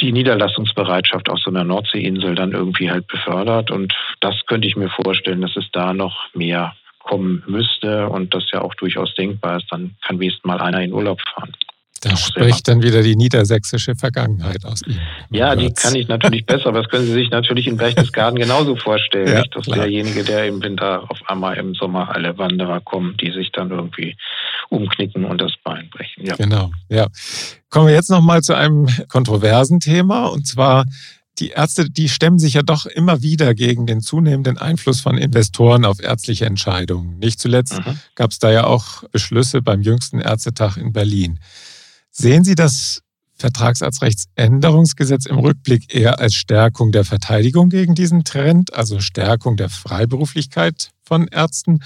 die 0.00 0.12
Niederlassungsbereitschaft 0.12 1.28
auf 1.28 1.38
so 1.38 1.50
einer 1.50 1.64
Nordseeinsel 1.64 2.34
dann 2.34 2.52
irgendwie 2.52 2.90
halt 2.90 3.06
befördert. 3.08 3.70
Und 3.70 3.94
das 4.20 4.34
könnte 4.46 4.68
ich 4.68 4.76
mir 4.76 4.88
vorstellen, 4.88 5.40
dass 5.40 5.56
es 5.56 5.68
da 5.72 5.92
noch 5.92 6.32
mehr 6.34 6.74
kommen 7.00 7.42
müsste 7.46 8.08
und 8.08 8.34
das 8.34 8.50
ja 8.52 8.60
auch 8.60 8.74
durchaus 8.74 9.14
denkbar 9.14 9.56
ist, 9.56 9.66
dann 9.70 9.96
kann 10.06 10.20
wenigstens 10.20 10.44
mal 10.44 10.60
einer 10.60 10.82
in 10.82 10.92
Urlaub 10.92 11.20
fahren. 11.34 11.52
Da 12.00 12.16
spricht 12.16 12.68
dann 12.68 12.82
wieder 12.82 13.02
die 13.02 13.16
niedersächsische 13.16 13.94
Vergangenheit 13.96 14.64
aus 14.64 14.82
Ihnen. 14.86 15.00
Ja, 15.30 15.56
die 15.56 15.72
kann 15.72 15.94
ich 15.94 16.08
natürlich 16.08 16.46
besser, 16.46 16.66
aber 16.66 16.82
das 16.82 16.90
können 16.90 17.06
Sie 17.06 17.12
sich 17.12 17.30
natürlich 17.30 17.66
in 17.66 17.76
Berchtesgaden 17.76 18.38
genauso 18.38 18.76
vorstellen, 18.76 19.28
ja, 19.32 19.40
nicht? 19.40 19.56
dass 19.56 19.64
klar. 19.64 19.78
derjenige, 19.78 20.22
der 20.22 20.46
im 20.46 20.62
Winter 20.62 21.10
auf 21.10 21.18
einmal 21.26 21.56
im 21.56 21.74
Sommer 21.74 22.14
alle 22.14 22.38
Wanderer 22.38 22.80
kommen, 22.80 23.16
die 23.16 23.32
sich 23.32 23.50
dann 23.52 23.70
irgendwie 23.70 24.16
umknicken 24.68 25.24
und 25.24 25.40
das 25.40 25.52
Bein 25.64 25.88
brechen. 25.90 26.24
Ja. 26.24 26.36
Genau, 26.36 26.70
ja. 26.88 27.08
Kommen 27.70 27.88
wir 27.88 27.94
jetzt 27.94 28.10
nochmal 28.10 28.42
zu 28.42 28.54
einem 28.54 28.88
kontroversen 29.08 29.80
Thema 29.80 30.26
und 30.26 30.46
zwar 30.46 30.84
die 31.38 31.50
Ärzte, 31.50 31.88
die 31.88 32.08
stemmen 32.08 32.38
sich 32.38 32.54
ja 32.54 32.62
doch 32.62 32.86
immer 32.86 33.22
wieder 33.22 33.54
gegen 33.54 33.86
den 33.86 34.00
zunehmenden 34.00 34.58
Einfluss 34.58 35.00
von 35.00 35.16
Investoren 35.16 35.84
auf 35.84 36.00
ärztliche 36.02 36.46
Entscheidungen. 36.46 37.18
Nicht 37.18 37.40
zuletzt 37.40 37.78
mhm. 37.78 37.98
gab 38.14 38.30
es 38.30 38.38
da 38.38 38.50
ja 38.50 38.64
auch 38.64 39.04
Beschlüsse 39.12 39.62
beim 39.62 39.82
jüngsten 39.82 40.20
Ärztetag 40.20 40.76
in 40.76 40.92
Berlin. 40.92 41.38
Sehen 42.20 42.42
Sie 42.42 42.56
das 42.56 43.02
Vertragsarztrechtsänderungsgesetz 43.36 45.26
im 45.26 45.38
Rückblick 45.38 45.94
eher 45.94 46.18
als 46.18 46.34
Stärkung 46.34 46.90
der 46.90 47.04
Verteidigung 47.04 47.70
gegen 47.70 47.94
diesen 47.94 48.24
Trend, 48.24 48.74
also 48.74 48.98
Stärkung 48.98 49.56
der 49.56 49.68
Freiberuflichkeit 49.68 50.90
von 51.04 51.28
Ärzten? 51.28 51.78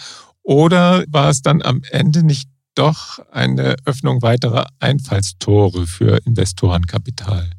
Oder 0.43 1.05
war 1.09 1.29
es 1.29 1.43
dann 1.43 1.61
am 1.61 1.83
Ende 1.91 2.23
nicht 2.23 2.49
doch 2.75 3.19
eine 3.31 3.77
Öffnung 3.85 4.23
weiterer 4.23 4.69
Einfallstore 4.81 5.87
für 5.87 6.17
Investorenkapital? 6.25 7.51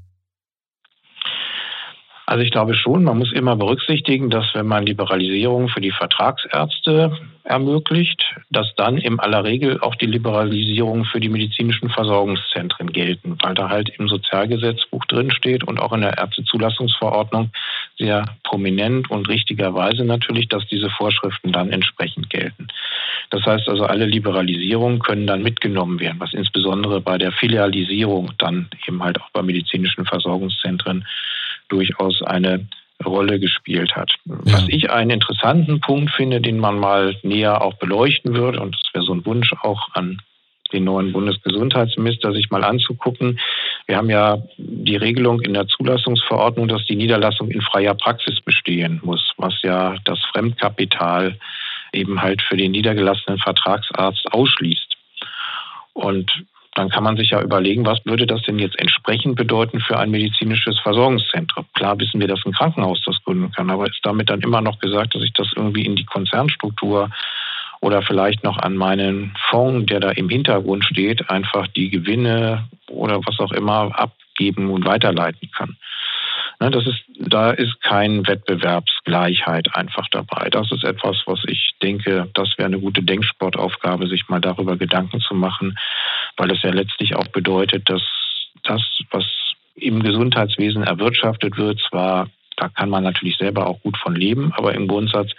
Also 2.34 2.43
ich 2.43 2.50
glaube 2.50 2.74
schon, 2.74 3.04
man 3.04 3.19
muss 3.19 3.32
immer 3.32 3.56
berücksichtigen, 3.56 4.32
dass 4.32 4.56
wenn 4.56 4.65
man 4.65 4.88
Liberalisierung 4.88 5.69
für 5.69 5.82
die 5.82 5.91
Vertragsärzte 5.91 7.15
ermöglicht, 7.43 8.24
dass 8.50 8.74
dann 8.76 8.98
im 8.98 9.19
aller 9.19 9.43
Regel 9.43 9.80
auch 9.82 9.93
die 9.93 10.08
Liberalisierung 10.08 11.06
für 11.06 11.19
die 11.19 11.30
medizinischen 11.30 11.89
Versorgungszentren 11.89 12.91
gelten, 12.91 13.38
weil 13.43 13.54
da 13.54 13.69
halt 13.69 13.89
im 14.00 14.08
Sozialgesetzbuch 14.08 15.06
drinsteht 15.06 15.63
und 15.63 15.80
auch 15.80 15.93
in 15.93 16.02
der 16.02 16.17
Ärztezulassungsverordnung 16.17 17.52
sehr 18.00 18.26
prominent 18.43 19.12
und 19.12 19.30
richtigerweise 19.30 20.04
natürlich, 20.04 20.48
dass 20.48 20.65
diese 20.65 20.89
Vorschriften 20.89 21.52
dann 21.52 21.69
entsprechend 21.69 22.32
gelten. 22.32 22.67
Das 23.30 23.46
heißt 23.46 23.69
also, 23.69 23.86
alle 23.86 24.08
Liberalisierungen 24.08 24.98
können 24.98 25.28
dann 25.28 25.43
mitgenommen 25.43 26.00
werden, 26.00 26.19
was 26.19 26.34
insbesondere 26.34 27.00
bei 27.00 27.19
der 27.19 27.32
Filialisierung 27.32 28.32
dann 28.39 28.69
eben 28.88 29.04
halt 29.04 29.22
auch 29.22 29.30
bei 29.34 29.43
medizinischen 29.43 30.06
Versorgungszentren 30.06 31.06
durchaus 31.74 32.22
eine 32.22 32.68
Rolle 33.04 33.40
gespielt 33.40 33.96
hat. 33.96 34.12
Ja. 34.26 34.36
Was 34.46 34.68
ich 34.70 34.92
einen 34.92 35.10
interessanten 35.10 35.82
Punkt 35.82 36.12
finde, 36.12 36.40
den 36.40 36.60
man 36.60 36.80
mal 36.80 37.18
näher 37.24 37.62
auch 37.62 37.74
beleuchten 37.76 38.36
würde, 38.36 38.62
und 38.62 38.76
das 38.76 38.94
wäre 38.94 39.04
so 39.04 39.14
ein 39.14 39.26
Wunsch 39.26 39.52
auch 39.62 39.90
an 39.94 40.22
den 40.72 40.86
neuen 40.86 41.12
Bundesgesundheitsminister, 41.12 42.34
sich 42.34 42.50
mal 42.50 42.64
anzugucken. 42.64 43.40
Wir 43.86 43.98
haben 43.98 44.10
ja 44.10 44.42
die 44.58 44.96
Regelung 44.96 45.42
in 45.42 45.54
der 45.54 45.68
Zulassungsverordnung, 45.68 46.68
dass 46.68 46.84
die 46.86 46.96
Niederlassung 46.96 47.50
in 47.50 47.62
freier 47.62 47.94
Praxis 47.94 48.42
bestehen 48.42 49.00
muss, 49.04 49.34
was 49.38 49.62
ja 49.62 49.96
das 50.06 50.20
Fremdkapital 50.32 51.38
eben 51.92 52.22
halt 52.22 52.42
für 52.42 52.58
den 52.58 52.72
niedergelassenen 52.72 53.38
Vertragsarzt 53.40 54.34
ausschließt. 54.34 54.96
Und 55.94 56.32
dann 56.76 56.90
kann 56.90 57.04
man 57.04 57.18
sich 57.18 57.30
ja 57.30 57.42
überlegen, 57.42 57.86
was 57.86 58.04
würde 58.06 58.26
das 58.26 58.42
denn 58.42 58.58
jetzt 58.58 58.80
entsprechend 58.80 59.36
bedeuten 59.36 59.80
für 59.80 60.00
ein 60.00 60.10
medizinisches 60.10 60.80
Versorgungszentrum. 60.80 61.66
Klar 61.74 62.00
wissen 62.00 62.20
wir, 62.20 62.28
dass 62.28 62.44
ein 62.46 62.54
Krankenhaus 62.54 63.02
das 63.06 63.22
gründen 63.24 63.52
kann, 63.52 63.70
aber 63.70 63.86
ist 63.86 64.00
damit 64.04 64.30
dann 64.30 64.42
immer 64.42 64.62
noch 64.62 64.80
gesagt, 64.80 65.14
dass 65.16 65.24
ich 65.24 65.34
das 65.34 65.52
irgendwie 65.56 65.86
in 65.86 65.96
die 65.96 66.06
Konzernstruktur 66.06 67.10
oder 67.82 68.02
vielleicht 68.02 68.44
noch 68.44 68.58
an 68.58 68.76
meinen 68.76 69.34
Fonds, 69.50 69.88
der 69.88 70.00
da 70.00 70.12
im 70.12 70.30
Hintergrund 70.30 70.86
steht, 70.86 71.30
einfach 71.30 71.68
die 71.68 71.90
Gewinne 71.90 72.68
oder 72.90 73.20
was 73.26 73.40
auch 73.40 73.52
immer 73.52 73.92
abgeben 74.00 74.70
und 74.70 74.86
weiterleiten 74.86 75.52
kann. 75.52 75.78
Ne, 76.63 76.71
das 76.71 76.88
ist, 76.88 77.04
da 77.17 77.52
ist 77.52 77.82
kein 77.82 78.26
Wettbewerbsgleichheit 78.26 79.76
einfach 79.76 80.08
dabei. 80.12 80.49
Das 80.49 80.71
ist 80.71 80.86
etwas, 80.86 81.17
was 81.26 81.43
ich 81.45 81.71
denke, 81.82 82.30
das 82.36 82.54
wäre 82.58 82.67
eine 82.67 82.80
gute 82.80 83.04
Denksportaufgabe, 83.04 84.08
sich 84.08 84.30
mal 84.30 84.39
darüber 84.39 84.78
Gedanken 84.78 85.19
zu 85.19 85.36
machen, 85.36 85.78
weil 86.38 86.52
es 86.52 86.62
ja 86.62 86.69
letztlich 86.69 87.17
auch 87.17 87.28
bedeutet, 87.28 87.89
dass 87.89 88.02
das, 88.63 88.82
was 89.12 89.26
im 89.76 90.04
Gesundheitswesen 90.04 90.84
erwirtschaftet 90.84 91.58
wird, 91.58 91.82
zwar 91.89 92.30
da 92.56 92.69
kann 92.69 92.89
man 92.89 93.04
natürlich 93.04 93.36
selber 93.36 93.67
auch 93.67 93.82
gut 93.82 93.97
von 93.97 94.15
leben, 94.15 94.54
aber 94.56 94.73
im 94.73 94.88
Grundsatz 94.88 95.32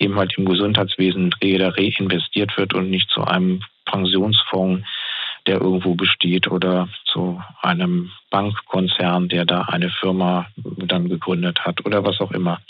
eben 0.00 0.16
halt 0.16 0.36
im 0.36 0.46
Gesundheitswesen 0.46 1.32
reinvestiert 1.40 2.56
wird 2.56 2.74
und 2.74 2.90
nicht 2.90 3.08
zu 3.10 3.22
einem 3.22 3.60
Pensionsfonds 3.84 4.84
der 5.46 5.60
irgendwo 5.60 5.94
besteht 5.94 6.48
oder 6.48 6.88
zu 7.04 7.42
einem 7.60 8.10
Bankkonzern, 8.30 9.28
der 9.28 9.44
da 9.44 9.62
eine 9.62 9.90
Firma 9.90 10.46
dann 10.56 11.08
gegründet 11.08 11.60
hat 11.64 11.84
oder 11.84 12.04
was 12.04 12.20
auch 12.20 12.32
immer. 12.32 12.60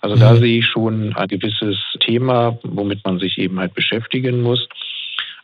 Also 0.00 0.16
mhm. 0.16 0.20
da 0.20 0.36
sehe 0.36 0.58
ich 0.58 0.66
schon 0.66 1.14
ein 1.16 1.28
gewisses 1.28 1.78
Thema, 2.00 2.58
womit 2.62 3.04
man 3.04 3.18
sich 3.18 3.38
eben 3.38 3.58
halt 3.58 3.74
beschäftigen 3.74 4.42
muss. 4.42 4.68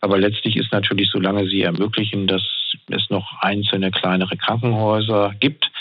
Aber 0.01 0.17
letztlich 0.17 0.55
ist 0.55 0.71
natürlich, 0.71 1.09
solange 1.11 1.47
sie 1.47 1.63
ermöglichen, 1.63 2.27
dass 2.27 2.43
es 2.87 3.09
noch 3.09 3.41
einzelne 3.41 3.91
kleinere 3.91 4.37
Krankenhäuser 4.37 5.33
gibt, 5.39 5.71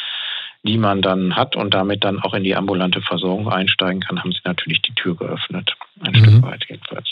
die 0.63 0.79
man 0.79 1.03
dann 1.03 1.37
hat 1.37 1.57
und 1.57 1.75
damit 1.75 2.05
dann 2.05 2.21
auch 2.21 2.33
in 2.33 2.43
die 2.43 2.57
ambulante 2.57 3.03
Versorgung 3.03 3.51
einsteigen 3.51 4.01
kann, 4.01 4.19
haben 4.19 4.33
sie 4.33 4.41
natürlich 4.45 4.81
die 4.81 4.95
Tür 4.95 5.15
geöffnet. 5.15 5.75
Ein 6.01 6.13
mhm. 6.13 6.17
Stück 6.17 6.43
weit 6.43 6.65
jedenfalls. 6.69 7.11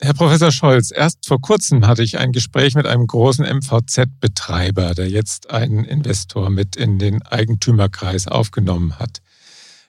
Herr 0.00 0.14
Professor 0.14 0.52
Scholz, 0.52 0.92
erst 0.92 1.26
vor 1.26 1.40
kurzem 1.40 1.84
hatte 1.84 2.04
ich 2.04 2.18
ein 2.18 2.30
Gespräch 2.30 2.76
mit 2.76 2.86
einem 2.86 3.08
großen 3.08 3.44
MVZ-Betreiber, 3.44 4.94
der 4.94 5.10
jetzt 5.10 5.50
einen 5.50 5.84
Investor 5.84 6.50
mit 6.50 6.76
in 6.76 7.00
den 7.00 7.22
Eigentümerkreis 7.22 8.28
aufgenommen 8.28 9.00
hat. 9.00 9.22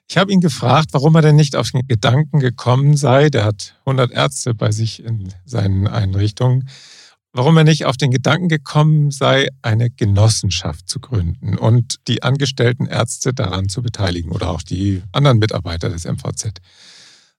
Ich 0.08 0.18
habe 0.18 0.32
ihn 0.32 0.42
gefragt, 0.42 0.90
warum 0.94 1.14
er 1.14 1.22
denn 1.22 1.36
nicht 1.36 1.56
auf 1.56 1.70
den 1.70 1.88
Gedanken 1.88 2.40
gekommen 2.40 2.98
sei, 2.98 3.30
der 3.30 3.46
hat 3.46 3.76
100 3.86 4.10
Ärzte 4.10 4.56
bei 4.56 4.72
sich 4.72 5.04
in 5.04 5.32
seinen 5.46 5.88
Einrichtungen, 5.88 6.68
warum 7.32 7.56
er 7.58 7.64
nicht 7.64 7.86
auf 7.86 7.96
den 7.96 8.10
Gedanken 8.10 8.50
gekommen 8.50 9.12
sei, 9.12 9.50
eine 9.62 9.92
Genossenschaft 9.92 10.90
zu 10.90 11.00
gründen 11.00 11.56
und 11.56 11.98
die 12.08 12.24
angestellten 12.24 12.88
Ärzte 12.88 13.32
daran 13.32 13.70
zu 13.70 13.84
beteiligen 13.84 14.32
oder 14.32 14.50
auch 14.50 14.64
die 14.64 15.04
anderen 15.12 15.38
Mitarbeiter 15.38 15.90
des 15.90 16.06
MVZ. 16.06 16.54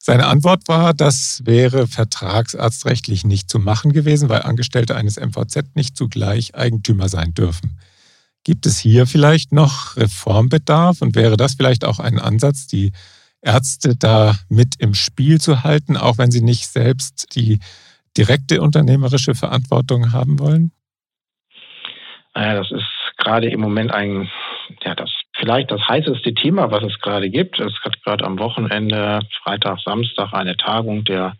Seine 0.02 0.28
Antwort 0.28 0.66
war, 0.66 0.94
das 0.94 1.42
wäre 1.44 1.86
vertragsarztrechtlich 1.86 3.24
nicht 3.24 3.50
zu 3.50 3.58
machen 3.58 3.92
gewesen, 3.92 4.30
weil 4.30 4.40
Angestellte 4.40 4.96
eines 4.96 5.20
MVZ 5.20 5.76
nicht 5.76 5.94
zugleich 5.94 6.54
Eigentümer 6.54 7.10
sein 7.10 7.34
dürfen. 7.34 7.78
Gibt 8.42 8.64
es 8.64 8.78
hier 8.78 9.06
vielleicht 9.06 9.52
noch 9.52 9.98
Reformbedarf 9.98 11.02
und 11.02 11.16
wäre 11.16 11.36
das 11.36 11.52
vielleicht 11.52 11.84
auch 11.84 11.98
ein 11.98 12.18
Ansatz, 12.18 12.66
die 12.66 12.92
Ärzte 13.42 13.94
da 13.94 14.36
mit 14.48 14.76
im 14.78 14.94
Spiel 14.94 15.38
zu 15.38 15.64
halten, 15.64 15.98
auch 15.98 16.16
wenn 16.16 16.30
sie 16.30 16.40
nicht 16.40 16.66
selbst 16.66 17.34
die 17.34 17.58
direkte 18.16 18.62
unternehmerische 18.62 19.34
Verantwortung 19.34 20.12
haben 20.12 20.38
wollen? 20.38 20.72
Naja, 22.34 22.54
das 22.54 22.70
ist 22.70 22.88
gerade 23.18 23.50
im 23.50 23.60
Moment 23.60 23.92
ein, 23.92 24.30
vielleicht 25.40 25.70
das 25.70 25.80
heißeste 25.88 26.34
Thema, 26.34 26.70
was 26.70 26.84
es 26.84 27.00
gerade 27.00 27.30
gibt. 27.30 27.58
Es 27.58 27.72
hat 27.82 28.00
gerade 28.04 28.24
am 28.24 28.38
Wochenende, 28.38 29.20
Freitag, 29.42 29.80
Samstag, 29.80 30.32
eine 30.32 30.56
Tagung 30.56 31.04
der 31.04 31.36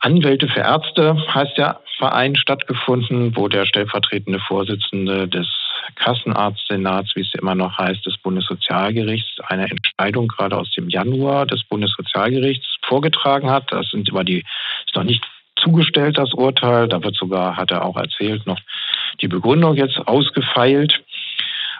Anwälte 0.00 0.48
für 0.48 0.60
Ärzte, 0.60 1.16
heißt 1.32 1.56
der 1.56 1.80
Verein, 1.96 2.36
stattgefunden, 2.36 3.36
wo 3.36 3.48
der 3.48 3.64
stellvertretende 3.64 4.40
Vorsitzende 4.40 5.28
des 5.28 5.46
Kassenarztsenats, 5.96 7.14
wie 7.14 7.22
es 7.22 7.32
immer 7.34 7.54
noch 7.54 7.78
heißt, 7.78 8.04
des 8.04 8.18
Bundessozialgerichts, 8.18 9.40
eine 9.46 9.70
Entscheidung 9.70 10.28
gerade 10.28 10.56
aus 10.56 10.70
dem 10.72 10.88
Januar 10.88 11.46
des 11.46 11.62
Bundessozialgerichts 11.64 12.66
vorgetragen 12.82 13.50
hat. 13.50 13.72
Das 13.72 13.88
sind 13.90 14.10
aber 14.10 14.24
die, 14.24 14.44
ist 14.86 14.94
noch 14.94 15.04
nicht 15.04 15.24
zugestellt, 15.56 16.18
das 16.18 16.34
Urteil. 16.34 16.88
Da 16.88 17.02
wird 17.02 17.16
sogar, 17.16 17.56
hat 17.56 17.70
er 17.70 17.84
auch 17.84 17.96
erzählt, 17.96 18.46
noch 18.46 18.58
die 19.20 19.28
Begründung 19.28 19.76
jetzt 19.76 19.98
ausgefeilt. 20.06 21.02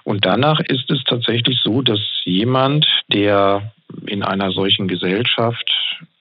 Und 0.05 0.27
danach 0.27 0.61
ist 0.61 0.91
es 0.91 1.03
tatsächlich 1.05 1.61
so, 1.63 1.83
dass 1.83 2.01
jemand, 2.25 2.87
der 3.09 3.73
in 4.07 4.23
einer 4.23 4.51
solchen 4.51 4.89
Gesellschaft 4.89 5.71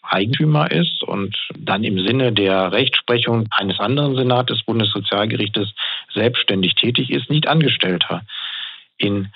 Eigentümer 0.04 0.70
ist 0.70 1.04
und 1.04 1.38
dann 1.58 1.84
im 1.84 2.06
Sinne 2.06 2.34
der 2.34 2.72
Rechtsprechung 2.72 3.48
eines 3.52 3.80
anderen 3.80 4.16
Senats 4.16 4.52
des 4.52 4.64
Bundessozialgerichtes 4.64 5.74
selbstständig 6.14 6.76
tätig 6.76 7.10
ist, 7.12 7.30
nicht 7.30 7.48
Angestellter 7.48 8.24
in 8.98 9.32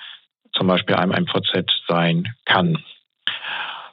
zum 0.52 0.66
Beispiel 0.66 0.96
einem 0.96 1.12
MVZ 1.12 1.66
sein 1.88 2.34
kann. 2.44 2.82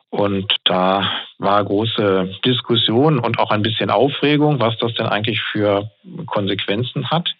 Und 0.09 0.55
da 0.65 1.09
war 1.39 1.63
große 1.63 2.35
Diskussion 2.45 3.17
und 3.17 3.39
auch 3.39 3.49
ein 3.49 3.63
bisschen 3.63 3.89
Aufregung, 3.89 4.59
was 4.59 4.77
das 4.77 4.93
denn 4.93 5.07
eigentlich 5.07 5.41
für 5.41 5.89
Konsequenzen 6.27 7.09
hat. 7.09 7.33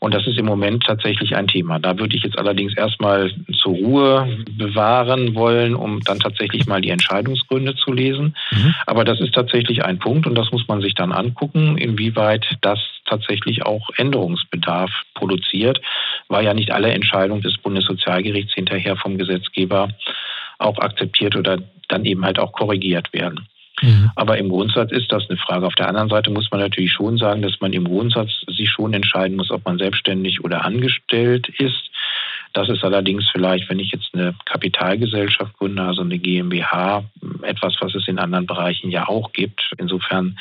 Und 0.00 0.14
das 0.14 0.26
ist 0.26 0.38
im 0.38 0.46
Moment 0.46 0.84
tatsächlich 0.84 1.36
ein 1.36 1.48
Thema. 1.48 1.78
Da 1.78 1.98
würde 1.98 2.16
ich 2.16 2.22
jetzt 2.22 2.38
allerdings 2.38 2.76
erstmal 2.76 3.30
zur 3.62 3.74
Ruhe 3.74 4.44
bewahren 4.50 5.34
wollen, 5.34 5.74
um 5.74 6.00
dann 6.00 6.20
tatsächlich 6.20 6.66
mal 6.66 6.80
die 6.80 6.90
Entscheidungsgründe 6.90 7.74
zu 7.76 7.92
lesen. 7.92 8.34
Mhm. 8.52 8.74
Aber 8.86 9.04
das 9.04 9.20
ist 9.20 9.34
tatsächlich 9.34 9.84
ein 9.84 9.98
Punkt 9.98 10.26
und 10.26 10.34
das 10.34 10.50
muss 10.52 10.66
man 10.68 10.80
sich 10.80 10.94
dann 10.94 11.12
angucken, 11.12 11.78
inwieweit 11.78 12.46
das 12.60 12.78
tatsächlich 13.06 13.64
auch 13.64 13.88
Änderungsbedarf 13.96 14.90
produziert, 15.14 15.80
weil 16.28 16.44
ja 16.44 16.54
nicht 16.54 16.72
alle 16.72 16.90
Entscheidungen 16.90 17.42
des 17.42 17.56
Bundessozialgerichts 17.58 18.54
hinterher 18.54 18.96
vom 18.96 19.18
Gesetzgeber 19.18 19.90
auch 20.58 20.78
akzeptiert 20.78 21.36
oder 21.36 21.58
dann 21.88 22.04
eben 22.04 22.24
halt 22.24 22.38
auch 22.38 22.52
korrigiert 22.52 23.12
werden. 23.12 23.46
Mhm. 23.82 24.10
Aber 24.14 24.38
im 24.38 24.48
Grundsatz 24.48 24.90
ist 24.92 25.12
das 25.12 25.28
eine 25.28 25.38
Frage. 25.38 25.66
Auf 25.66 25.74
der 25.74 25.88
anderen 25.88 26.08
Seite 26.08 26.30
muss 26.30 26.50
man 26.50 26.60
natürlich 26.60 26.92
schon 26.92 27.18
sagen, 27.18 27.42
dass 27.42 27.60
man 27.60 27.72
im 27.72 27.84
Grundsatz 27.84 28.30
sich 28.48 28.70
schon 28.70 28.94
entscheiden 28.94 29.36
muss, 29.36 29.50
ob 29.50 29.64
man 29.64 29.78
selbstständig 29.78 30.42
oder 30.44 30.64
angestellt 30.64 31.48
ist. 31.58 31.90
Das 32.52 32.70
ist 32.70 32.82
allerdings 32.84 33.28
vielleicht, 33.30 33.68
wenn 33.68 33.78
ich 33.78 33.92
jetzt 33.92 34.14
eine 34.14 34.34
Kapitalgesellschaft 34.46 35.58
gründe, 35.58 35.82
also 35.82 36.00
eine 36.00 36.18
GmbH, 36.18 37.04
etwas, 37.42 37.74
was 37.80 37.94
es 37.94 38.08
in 38.08 38.18
anderen 38.18 38.46
Bereichen 38.46 38.90
ja 38.90 39.08
auch 39.08 39.32
gibt. 39.32 39.72
Insofern, 39.76 40.38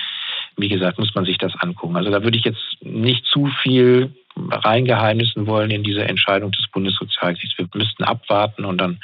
wie 0.55 0.69
gesagt, 0.69 0.97
muss 0.97 1.13
man 1.13 1.25
sich 1.25 1.37
das 1.37 1.53
angucken. 1.59 1.97
Also 1.97 2.11
da 2.11 2.23
würde 2.23 2.37
ich 2.37 2.45
jetzt 2.45 2.77
nicht 2.81 3.25
zu 3.25 3.47
viel 3.61 4.13
reingeheimnissen 4.37 5.45
wollen 5.45 5.71
in 5.71 5.83
diese 5.83 6.05
Entscheidung 6.05 6.51
des 6.51 6.65
Bundessozialgerichts. 6.71 7.57
Wir 7.57 7.67
müssten 7.73 8.03
abwarten 8.03 8.63
und 8.63 8.77
dann 8.77 8.99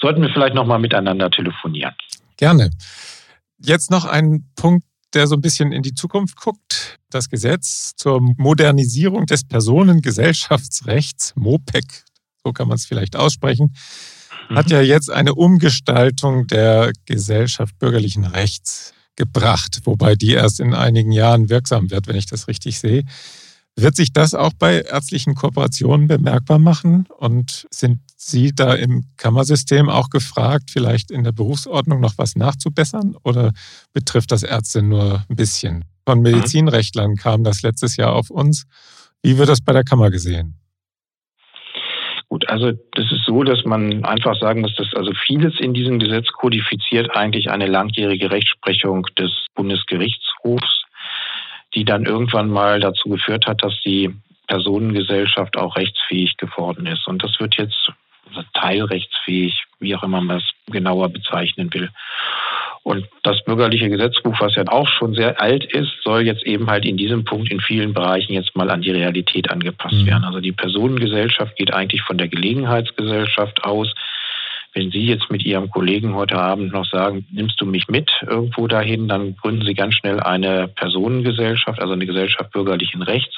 sollten 0.00 0.22
wir 0.22 0.30
vielleicht 0.30 0.54
nochmal 0.54 0.78
miteinander 0.78 1.30
telefonieren. 1.30 1.94
Gerne. 2.38 2.70
Jetzt 3.62 3.90
noch 3.90 4.04
ein 4.04 4.50
Punkt, 4.56 4.86
der 5.12 5.26
so 5.26 5.34
ein 5.34 5.40
bisschen 5.40 5.72
in 5.72 5.82
die 5.82 5.94
Zukunft 5.94 6.36
guckt. 6.36 6.98
Das 7.10 7.28
Gesetz 7.28 7.92
zur 7.96 8.20
Modernisierung 8.20 9.26
des 9.26 9.44
Personengesellschaftsrechts, 9.44 11.34
MOPEC, 11.36 12.04
so 12.44 12.52
kann 12.52 12.68
man 12.68 12.76
es 12.76 12.86
vielleicht 12.86 13.16
aussprechen, 13.16 13.74
hat 14.48 14.66
mhm. 14.66 14.72
ja 14.72 14.80
jetzt 14.80 15.10
eine 15.10 15.34
Umgestaltung 15.34 16.46
der 16.46 16.92
Gesellschaft 17.04 17.78
bürgerlichen 17.78 18.24
Rechts 18.24 18.94
gebracht, 19.16 19.80
wobei 19.84 20.14
die 20.14 20.32
erst 20.32 20.60
in 20.60 20.72
einigen 20.72 21.12
Jahren 21.12 21.50
wirksam 21.50 21.90
wird, 21.90 22.06
wenn 22.06 22.16
ich 22.16 22.26
das 22.26 22.48
richtig 22.48 22.78
sehe. 22.78 23.04
Wird 23.76 23.96
sich 23.96 24.12
das 24.12 24.34
auch 24.34 24.52
bei 24.58 24.80
ärztlichen 24.80 25.34
Kooperationen 25.34 26.06
bemerkbar 26.06 26.58
machen? 26.58 27.06
Und 27.18 27.66
sind 27.70 28.00
Sie 28.22 28.54
da 28.54 28.74
im 28.74 29.06
Kammersystem 29.16 29.88
auch 29.88 30.10
gefragt, 30.10 30.70
vielleicht 30.70 31.10
in 31.10 31.24
der 31.24 31.32
Berufsordnung 31.32 32.00
noch 32.00 32.18
was 32.18 32.36
nachzubessern? 32.36 33.16
Oder 33.24 33.52
betrifft 33.94 34.30
das 34.30 34.42
Ärzte 34.42 34.82
nur 34.82 35.24
ein 35.30 35.36
bisschen? 35.36 35.86
Von 36.06 36.18
mhm. 36.18 36.24
Medizinrechtlern 36.24 37.16
kam 37.16 37.44
das 37.44 37.62
letztes 37.62 37.96
Jahr 37.96 38.14
auf 38.14 38.28
uns. 38.28 38.66
Wie 39.22 39.38
wird 39.38 39.48
das 39.48 39.62
bei 39.62 39.72
der 39.72 39.84
Kammer 39.84 40.10
gesehen? 40.10 40.58
Gut, 42.28 42.46
also 42.50 42.72
das 42.92 43.10
ist 43.10 43.24
so, 43.24 43.42
dass 43.42 43.64
man 43.64 44.04
einfach 44.04 44.38
sagen 44.38 44.60
muss, 44.60 44.74
dass 44.76 44.92
also 44.94 45.12
vieles 45.26 45.58
in 45.58 45.72
diesem 45.72 45.98
Gesetz 45.98 46.26
kodifiziert 46.26 47.16
eigentlich 47.16 47.50
eine 47.50 47.68
langjährige 47.68 48.30
Rechtsprechung 48.30 49.06
des 49.18 49.46
Bundesgerichtshofs, 49.54 50.82
die 51.74 51.86
dann 51.86 52.04
irgendwann 52.04 52.50
mal 52.50 52.80
dazu 52.80 53.08
geführt 53.08 53.46
hat, 53.46 53.64
dass 53.64 53.80
die 53.82 54.14
Personengesellschaft 54.46 55.56
auch 55.56 55.76
rechtsfähig 55.76 56.36
geworden 56.36 56.84
ist. 56.84 57.08
Und 57.08 57.24
das 57.24 57.40
wird 57.40 57.54
jetzt 57.56 57.90
also 58.30 58.48
teilrechtsfähig, 58.54 59.64
wie 59.78 59.94
auch 59.94 60.02
immer 60.02 60.20
man 60.20 60.38
das 60.38 60.50
genauer 60.70 61.08
bezeichnen 61.08 61.72
will. 61.72 61.90
Und 62.82 63.06
das 63.22 63.44
bürgerliche 63.44 63.90
Gesetzbuch, 63.90 64.40
was 64.40 64.54
ja 64.54 64.64
auch 64.68 64.88
schon 64.88 65.14
sehr 65.14 65.40
alt 65.40 65.64
ist, 65.64 65.92
soll 66.02 66.22
jetzt 66.22 66.44
eben 66.44 66.70
halt 66.70 66.86
in 66.86 66.96
diesem 66.96 67.24
Punkt 67.24 67.50
in 67.50 67.60
vielen 67.60 67.92
Bereichen 67.92 68.32
jetzt 68.32 68.56
mal 68.56 68.70
an 68.70 68.80
die 68.80 68.90
Realität 68.90 69.50
angepasst 69.50 69.96
mhm. 69.96 70.06
werden. 70.06 70.24
Also 70.24 70.40
die 70.40 70.52
Personengesellschaft 70.52 71.56
geht 71.56 71.74
eigentlich 71.74 72.02
von 72.02 72.16
der 72.16 72.28
Gelegenheitsgesellschaft 72.28 73.64
aus. 73.64 73.92
Wenn 74.72 74.90
Sie 74.90 75.04
jetzt 75.04 75.30
mit 75.30 75.44
Ihrem 75.44 75.68
Kollegen 75.68 76.14
heute 76.14 76.38
Abend 76.38 76.72
noch 76.72 76.86
sagen, 76.86 77.26
nimmst 77.30 77.60
du 77.60 77.66
mich 77.66 77.88
mit 77.88 78.10
irgendwo 78.26 78.66
dahin, 78.66 79.08
dann 79.08 79.36
gründen 79.36 79.66
Sie 79.66 79.74
ganz 79.74 79.94
schnell 79.94 80.20
eine 80.20 80.68
Personengesellschaft, 80.68 81.80
also 81.80 81.92
eine 81.92 82.06
Gesellschaft 82.06 82.50
bürgerlichen 82.52 83.02
Rechts. 83.02 83.36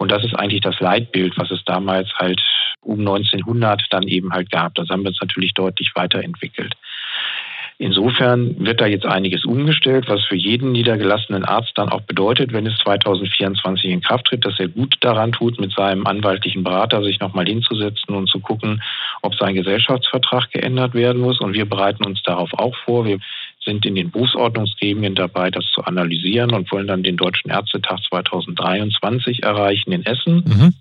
Und 0.00 0.10
das 0.10 0.24
ist 0.24 0.34
eigentlich 0.34 0.62
das 0.62 0.80
Leitbild, 0.80 1.36
was 1.36 1.50
es 1.50 1.62
damals 1.66 2.08
halt 2.14 2.40
um 2.80 3.00
1900 3.00 3.82
dann 3.90 4.04
eben 4.04 4.32
halt 4.32 4.50
gab. 4.50 4.74
Das 4.74 4.88
haben 4.88 5.02
wir 5.02 5.08
uns 5.08 5.20
natürlich 5.20 5.52
deutlich 5.52 5.92
weiterentwickelt. 5.94 6.74
Insofern 7.76 8.56
wird 8.58 8.80
da 8.80 8.86
jetzt 8.86 9.04
einiges 9.04 9.44
umgestellt, 9.44 10.06
was 10.08 10.24
für 10.24 10.36
jeden 10.36 10.72
niedergelassenen 10.72 11.44
Arzt 11.44 11.72
dann 11.76 11.90
auch 11.90 12.00
bedeutet, 12.02 12.52
wenn 12.54 12.66
es 12.66 12.78
2024 12.78 13.90
in 13.90 14.00
Kraft 14.00 14.26
tritt, 14.26 14.44
dass 14.46 14.58
er 14.58 14.68
gut 14.68 14.96
daran 15.00 15.32
tut, 15.32 15.60
mit 15.60 15.72
seinem 15.72 16.06
anwaltlichen 16.06 16.62
Berater 16.64 17.02
sich 17.02 17.20
nochmal 17.20 17.46
hinzusetzen 17.46 18.14
und 18.14 18.28
zu 18.28 18.40
gucken, 18.40 18.82
ob 19.20 19.34
sein 19.34 19.54
Gesellschaftsvertrag 19.54 20.50
geändert 20.50 20.94
werden 20.94 21.20
muss. 21.20 21.40
Und 21.40 21.52
wir 21.52 21.66
bereiten 21.66 22.04
uns 22.04 22.22
darauf 22.22 22.50
auch 22.54 22.76
vor. 22.84 23.04
Wir 23.04 23.18
sind 23.70 23.86
in 23.86 23.94
den 23.94 24.10
Berufsordnungsgremien 24.10 25.14
dabei, 25.14 25.50
das 25.50 25.64
zu 25.72 25.82
analysieren 25.84 26.52
und 26.52 26.70
wollen 26.72 26.88
dann 26.88 27.02
den 27.02 27.16
Deutschen 27.16 27.50
Ärztetag 27.50 28.00
2023 28.08 29.44
erreichen 29.44 29.92
in 29.92 30.04
Essen. 30.04 30.44
Mhm 30.46 30.74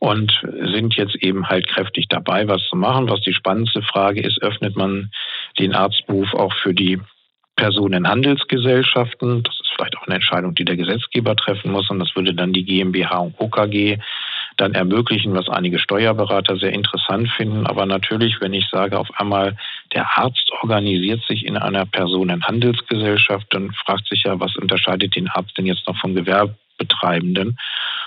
und 0.00 0.32
sind 0.70 0.96
jetzt 0.96 1.16
eben 1.16 1.48
halt 1.48 1.66
kräftig 1.66 2.08
dabei, 2.10 2.46
was 2.46 2.62
zu 2.68 2.76
machen. 2.76 3.08
Was 3.08 3.22
die 3.22 3.32
spannendste 3.32 3.80
Frage 3.80 4.20
ist, 4.20 4.42
öffnet 4.42 4.76
man 4.76 5.10
den 5.58 5.72
Arztberuf 5.72 6.34
auch 6.34 6.52
für 6.62 6.74
die 6.74 7.00
Personenhandelsgesellschaften. 7.56 9.42
Das 9.42 9.54
ist 9.54 9.70
vielleicht 9.74 9.96
auch 9.96 10.06
eine 10.06 10.16
Entscheidung, 10.16 10.54
die 10.54 10.66
der 10.66 10.76
Gesetzgeber 10.76 11.36
treffen 11.36 11.72
muss. 11.72 11.88
Und 11.88 12.00
das 12.00 12.14
würde 12.14 12.34
dann 12.34 12.52
die 12.52 12.64
GmbH 12.64 13.18
und 13.18 13.38
KKG 13.38 13.98
dann 14.58 14.74
ermöglichen, 14.74 15.34
was 15.34 15.48
einige 15.48 15.78
Steuerberater 15.78 16.56
sehr 16.58 16.72
interessant 16.72 17.30
finden. 17.30 17.66
Aber 17.66 17.86
natürlich, 17.86 18.40
wenn 18.40 18.52
ich 18.52 18.68
sage, 18.70 18.98
auf 18.98 19.08
einmal 19.18 19.56
der 19.94 20.18
Arzt 20.18 20.50
organisiert 20.62 21.22
sich 21.26 21.46
in 21.46 21.56
einer 21.56 21.86
Personenhandelsgesellschaft, 21.86 23.46
dann 23.50 23.72
fragt 23.72 24.08
sich 24.08 24.24
ja, 24.24 24.38
was 24.40 24.56
unterscheidet 24.56 25.14
den 25.14 25.28
Arzt 25.28 25.56
denn 25.56 25.66
jetzt 25.66 25.86
noch 25.86 25.96
vom 25.98 26.14
Gewerbetreibenden? 26.14 27.56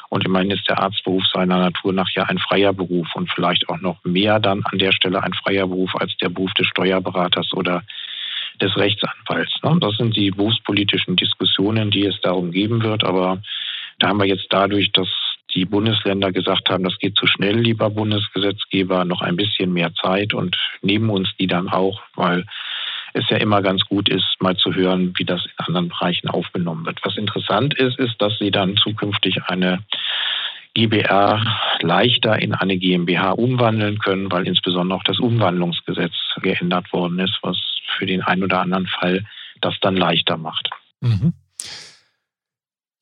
Und 0.10 0.26
immerhin 0.26 0.52
ist 0.52 0.67
der 0.69 0.80
Arztberuf 0.80 1.23
seiner 1.34 1.58
Natur 1.58 1.93
nach 1.93 2.10
ja 2.13 2.23
ein 2.23 2.38
freier 2.38 2.73
Beruf 2.73 3.08
und 3.15 3.32
vielleicht 3.32 3.67
auch 3.69 3.80
noch 3.80 4.04
mehr 4.04 4.39
dann 4.39 4.63
an 4.65 4.80
der 4.80 4.91
Stelle 4.91 5.21
ein 5.23 5.34
freier 5.34 5.67
Beruf 5.67 5.95
als 5.95 6.15
der 6.17 6.30
Beruf 6.30 6.54
des 6.54 6.67
Steuerberaters 6.67 7.54
oder 7.54 7.84
des 8.62 8.76
Rechtsanwalts. 8.76 9.54
Ne? 9.63 9.78
Das 9.82 9.97
sind 9.97 10.15
die 10.15 10.32
berufspolitischen 10.32 11.15
Diskussionen, 11.15 11.91
die 11.91 12.06
es 12.06 12.19
darum 12.21 12.52
geben 12.52 12.84
wird. 12.84 13.04
Aber 13.04 13.41
da 14.00 14.10
haben 14.10 14.19
wir 14.19 14.28
jetzt 14.28 14.47
dadurch, 14.50 14.91
dass 14.91 15.08
die 15.58 15.65
Bundesländer 15.65 16.32
gesagt 16.32 16.70
haben, 16.70 16.84
das 16.84 17.00
geht 17.00 17.17
zu 17.17 17.26
schnell, 17.26 17.58
lieber 17.58 17.89
Bundesgesetzgeber, 17.89 19.06
noch 19.06 19.22
ein 19.22 19.36
bisschen 19.36 19.74
mehr 19.74 19.91
Zeit 19.96 20.36
und 20.36 20.56
nehmen 20.84 21.10
uns 21.10 21.30
die 21.39 21.48
dann 21.48 21.67
auch, 21.67 22.02
weil 22.15 22.46
es 23.13 23.28
ja 23.30 23.38
immer 23.38 23.63
ganz 23.63 23.82
gut 23.86 24.08
ist, 24.08 24.36
mal 24.39 24.56
zu 24.56 24.76
hören, 24.76 25.13
wie 25.17 25.26
das 25.26 25.43
in 25.46 25.65
anderen 25.65 25.88
Bereichen 25.89 26.30
aufgenommen 26.30 26.86
wird. 26.86 27.00
Was 27.04 27.17
interessant 27.17 27.74
ist, 27.74 27.98
ist, 27.98 28.22
dass 28.22 28.38
sie 28.38 28.52
dann 28.52 28.78
zukünftig 28.78 29.41
eine 29.48 29.84
GBR 30.76 31.43
leichter 31.82 32.39
in 32.39 32.54
eine 32.54 32.78
GmbH 32.78 33.32
umwandeln 33.32 33.98
können, 33.98 34.32
weil 34.32 34.46
insbesondere 34.46 35.00
auch 35.00 35.04
das 35.04 35.17
Umwandlungsgesetz 35.17 36.13
geändert 36.39 36.93
worden 36.93 37.17
ist, 37.17 37.39
was 37.41 37.58
für 37.98 38.06
den 38.06 38.22
einen 38.22 38.43
oder 38.43 38.62
anderen 38.62 38.86
Fall 38.86 39.26
das 39.60 39.74
dann 39.82 39.98
leichter 39.98 40.38
macht. 40.38 40.70
Mhm. 41.02 41.34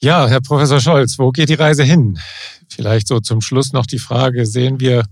Ja, 0.06 0.28
Herr 0.28 0.40
Professor 0.40 0.80
Scholz, 0.80 1.18
wo 1.18 1.32
geht 1.32 1.50
die 1.50 1.56
Reise 1.56 1.84
hin? 1.84 2.20
Vielleicht 2.70 3.08
so 3.08 3.20
zum 3.22 3.42
Schluss 3.42 3.74
noch 3.74 3.88
die 3.88 3.98
Frage, 3.98 4.46
sehen 4.46 4.80
wir 4.80 5.04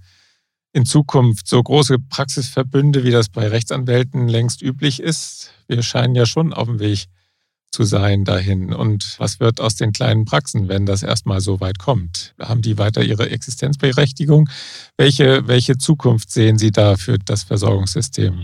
in 0.71 0.85
Zukunft 0.85 1.47
so 1.47 1.63
große 1.63 1.97
Praxisverbünde, 1.97 3.03
wie 3.03 3.09
das 3.09 3.29
bei 3.29 3.47
Rechtsanwälten 3.47 4.27
längst 4.27 4.61
üblich 4.61 4.99
ist? 4.99 5.49
Wir 5.67 5.81
scheinen 5.81 6.13
ja 6.13 6.27
schon 6.27 6.53
auf 6.53 6.67
dem 6.67 6.79
Weg 6.79 7.05
zu 7.71 7.85
sein 7.85 8.23
dahin. 8.23 8.71
Und 8.71 9.15
was 9.17 9.39
wird 9.39 9.59
aus 9.59 9.73
den 9.73 9.93
kleinen 9.93 10.25
Praxen, 10.25 10.67
wenn 10.67 10.85
das 10.85 11.01
erstmal 11.01 11.41
so 11.41 11.59
weit 11.59 11.79
kommt? 11.79 12.35
Haben 12.39 12.61
die 12.61 12.77
weiter 12.77 13.01
ihre 13.01 13.31
Existenzberechtigung? 13.31 14.47
Welche, 14.95 15.47
welche 15.47 15.79
Zukunft 15.79 16.29
sehen 16.29 16.59
Sie 16.59 16.69
da 16.69 16.97
für 16.97 17.17
das 17.17 17.41
Versorgungssystem? 17.41 18.39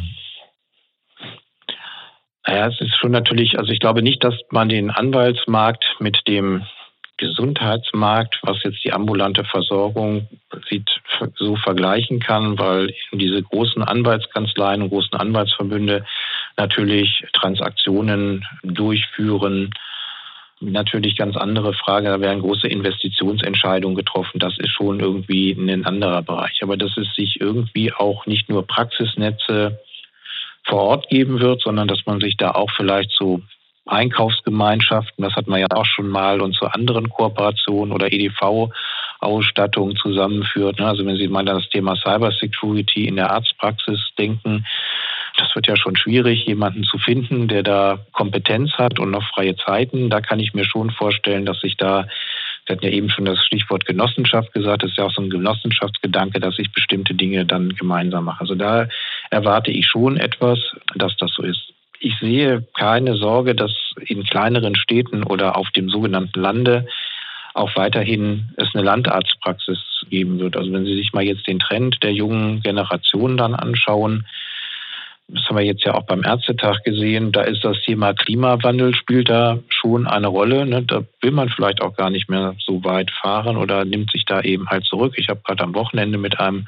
Naja, 2.49 2.65
es 2.65 2.81
ist 2.81 2.97
schon 2.97 3.11
natürlich, 3.11 3.59
also 3.59 3.71
ich 3.71 3.79
glaube 3.79 4.01
nicht, 4.01 4.23
dass 4.23 4.33
man 4.49 4.69
den 4.69 4.89
Anwaltsmarkt 4.89 5.85
mit 5.99 6.27
dem 6.27 6.63
Gesundheitsmarkt, 7.17 8.39
was 8.41 8.63
jetzt 8.63 8.83
die 8.83 8.91
ambulante 8.91 9.43
Versorgung 9.43 10.27
sieht, 10.67 10.89
so 11.35 11.57
vergleichen 11.57 12.19
kann, 12.19 12.57
weil 12.57 12.95
diese 13.11 13.43
großen 13.43 13.83
Anwaltskanzleien 13.83 14.81
und 14.81 14.89
großen 14.89 15.15
Anwaltsverbünde 15.15 16.05
natürlich 16.57 17.23
Transaktionen 17.33 18.43
durchführen. 18.63 19.69
Natürlich 20.59 21.17
ganz 21.17 21.37
andere 21.37 21.73
Frage, 21.73 22.07
da 22.07 22.19
werden 22.19 22.41
große 22.41 22.67
Investitionsentscheidungen 22.67 23.95
getroffen. 23.95 24.39
Das 24.39 24.57
ist 24.57 24.71
schon 24.71 25.01
irgendwie 25.01 25.51
ein 25.51 25.85
anderer 25.85 26.23
Bereich. 26.23 26.63
Aber 26.63 26.77
dass 26.77 26.97
es 26.97 27.13
sich 27.13 27.39
irgendwie 27.39 27.93
auch 27.93 28.25
nicht 28.25 28.49
nur 28.49 28.65
Praxisnetze 28.65 29.79
vor 30.69 30.83
Ort 30.83 31.09
geben 31.09 31.39
wird, 31.39 31.61
sondern 31.61 31.87
dass 31.87 32.05
man 32.05 32.19
sich 32.19 32.37
da 32.37 32.51
auch 32.51 32.69
vielleicht 32.77 33.11
so 33.11 33.41
Einkaufsgemeinschaften, 33.89 35.23
das 35.23 35.35
hat 35.35 35.47
man 35.47 35.59
ja 35.59 35.67
auch 35.73 35.85
schon 35.85 36.09
mal, 36.09 36.41
und 36.41 36.53
zu 36.53 36.67
anderen 36.67 37.09
Kooperationen 37.09 37.91
oder 37.91 38.13
EDV-Ausstattungen 38.13 39.95
zusammenführt. 39.95 40.79
Ne? 40.79 40.85
Also 40.85 41.05
wenn 41.05 41.15
Sie 41.15 41.27
mal 41.27 41.39
an 41.39 41.57
das 41.57 41.69
Thema 41.69 41.95
Cybersecurity 41.95 43.05
in 43.05 43.15
der 43.15 43.31
Arztpraxis 43.31 43.99
denken, 44.17 44.65
das 45.37 45.55
wird 45.55 45.67
ja 45.67 45.75
schon 45.75 45.95
schwierig, 45.95 46.45
jemanden 46.45 46.83
zu 46.83 46.97
finden, 46.97 47.47
der 47.47 47.63
da 47.63 47.99
Kompetenz 48.11 48.73
hat 48.73 48.99
und 48.99 49.11
noch 49.11 49.23
freie 49.33 49.55
Zeiten. 49.55 50.09
Da 50.09 50.21
kann 50.21 50.39
ich 50.39 50.53
mir 50.53 50.65
schon 50.65 50.91
vorstellen, 50.91 51.45
dass 51.45 51.61
sich 51.61 51.77
da 51.77 52.07
Sie 52.69 52.75
hatten 52.75 52.85
ja 52.85 52.91
eben 52.91 53.09
schon 53.09 53.25
das 53.25 53.43
Stichwort 53.43 53.87
Genossenschaft 53.87 54.53
gesagt. 54.53 54.83
Das 54.83 54.91
ist 54.91 54.97
ja 54.97 55.05
auch 55.05 55.11
so 55.11 55.23
ein 55.23 55.31
Genossenschaftsgedanke, 55.31 56.39
dass 56.39 56.59
ich 56.59 56.71
bestimmte 56.71 57.15
Dinge 57.15 57.43
dann 57.43 57.69
gemeinsam 57.69 58.25
mache. 58.25 58.41
Also 58.41 58.53
da 58.53 58.87
erwarte 59.29 59.71
ich 59.71 59.85
schon 59.85 60.17
etwas, 60.17 60.59
dass 60.95 61.15
das 61.17 61.31
so 61.33 61.43
ist 61.43 61.73
ich 61.99 62.17
sehe 62.19 62.65
keine 62.77 63.15
Sorge, 63.15 63.55
dass 63.55 63.71
in 64.05 64.23
kleineren 64.23 64.75
Städten 64.75 65.23
oder 65.23 65.57
auf 65.57 65.69
dem 65.71 65.89
sogenannten 65.89 66.39
Lande 66.39 66.87
auch 67.53 67.75
weiterhin 67.75 68.49
es 68.55 68.69
eine 68.73 68.83
Landarztpraxis 68.83 70.05
geben 70.09 70.39
wird. 70.39 70.55
Also 70.55 70.71
wenn 70.71 70.85
Sie 70.85 70.95
sich 70.95 71.13
mal 71.13 71.23
jetzt 71.23 71.47
den 71.47 71.59
Trend 71.59 71.97
der 72.03 72.13
jungen 72.13 72.61
Generation 72.61 73.37
dann 73.37 73.53
anschauen, 73.53 74.25
das 75.27 75.43
haben 75.47 75.57
wir 75.57 75.65
jetzt 75.65 75.85
ja 75.85 75.93
auch 75.93 76.05
beim 76.07 76.23
Ärztetag 76.23 76.83
gesehen, 76.83 77.31
da 77.31 77.41
ist 77.41 77.63
das 77.63 77.79
Thema 77.81 78.13
Klimawandel 78.13 78.95
spielt 78.95 79.29
da 79.29 79.59
schon 79.67 80.07
eine 80.07 80.27
Rolle. 80.27 80.65
Ne? 80.65 80.81
Da 80.81 81.03
will 81.21 81.31
man 81.31 81.49
vielleicht 81.49 81.81
auch 81.81 81.95
gar 81.95 82.09
nicht 82.09 82.29
mehr 82.29 82.55
so 82.57 82.83
weit 82.83 83.11
fahren 83.11 83.57
oder 83.57 83.85
nimmt 83.85 84.11
sich 84.11 84.25
da 84.25 84.41
eben 84.41 84.67
halt 84.69 84.85
zurück. 84.85 85.13
Ich 85.17 85.29
habe 85.29 85.41
gerade 85.43 85.63
am 85.63 85.75
Wochenende 85.75 86.17
mit 86.17 86.39
einem 86.39 86.67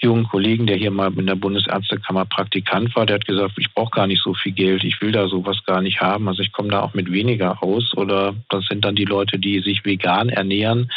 jungen 0.00 0.28
Kollegen, 0.28 0.66
der 0.66 0.76
hier 0.76 0.90
mal 0.90 1.12
in 1.12 1.26
der 1.26 1.34
Bundesärztekammer 1.34 2.24
Praktikant 2.24 2.94
war, 2.94 3.06
der 3.06 3.16
hat 3.16 3.26
gesagt, 3.26 3.54
ich 3.58 3.72
brauche 3.74 3.90
gar 3.90 4.06
nicht 4.06 4.22
so 4.22 4.34
viel 4.34 4.52
Geld, 4.52 4.84
ich 4.84 5.00
will 5.00 5.12
da 5.12 5.28
sowas 5.28 5.58
gar 5.66 5.80
nicht 5.80 6.00
haben. 6.00 6.28
Also 6.28 6.42
ich 6.42 6.52
komme 6.52 6.70
da 6.70 6.80
auch 6.80 6.94
mit 6.94 7.10
weniger 7.10 7.62
aus. 7.62 7.96
Oder 7.96 8.34
das 8.48 8.64
sind 8.66 8.84
dann 8.84 8.94
die 8.94 9.04
Leute, 9.04 9.38
die 9.38 9.60
sich 9.60 9.84
vegan 9.84 10.28
ernähren. 10.28 10.90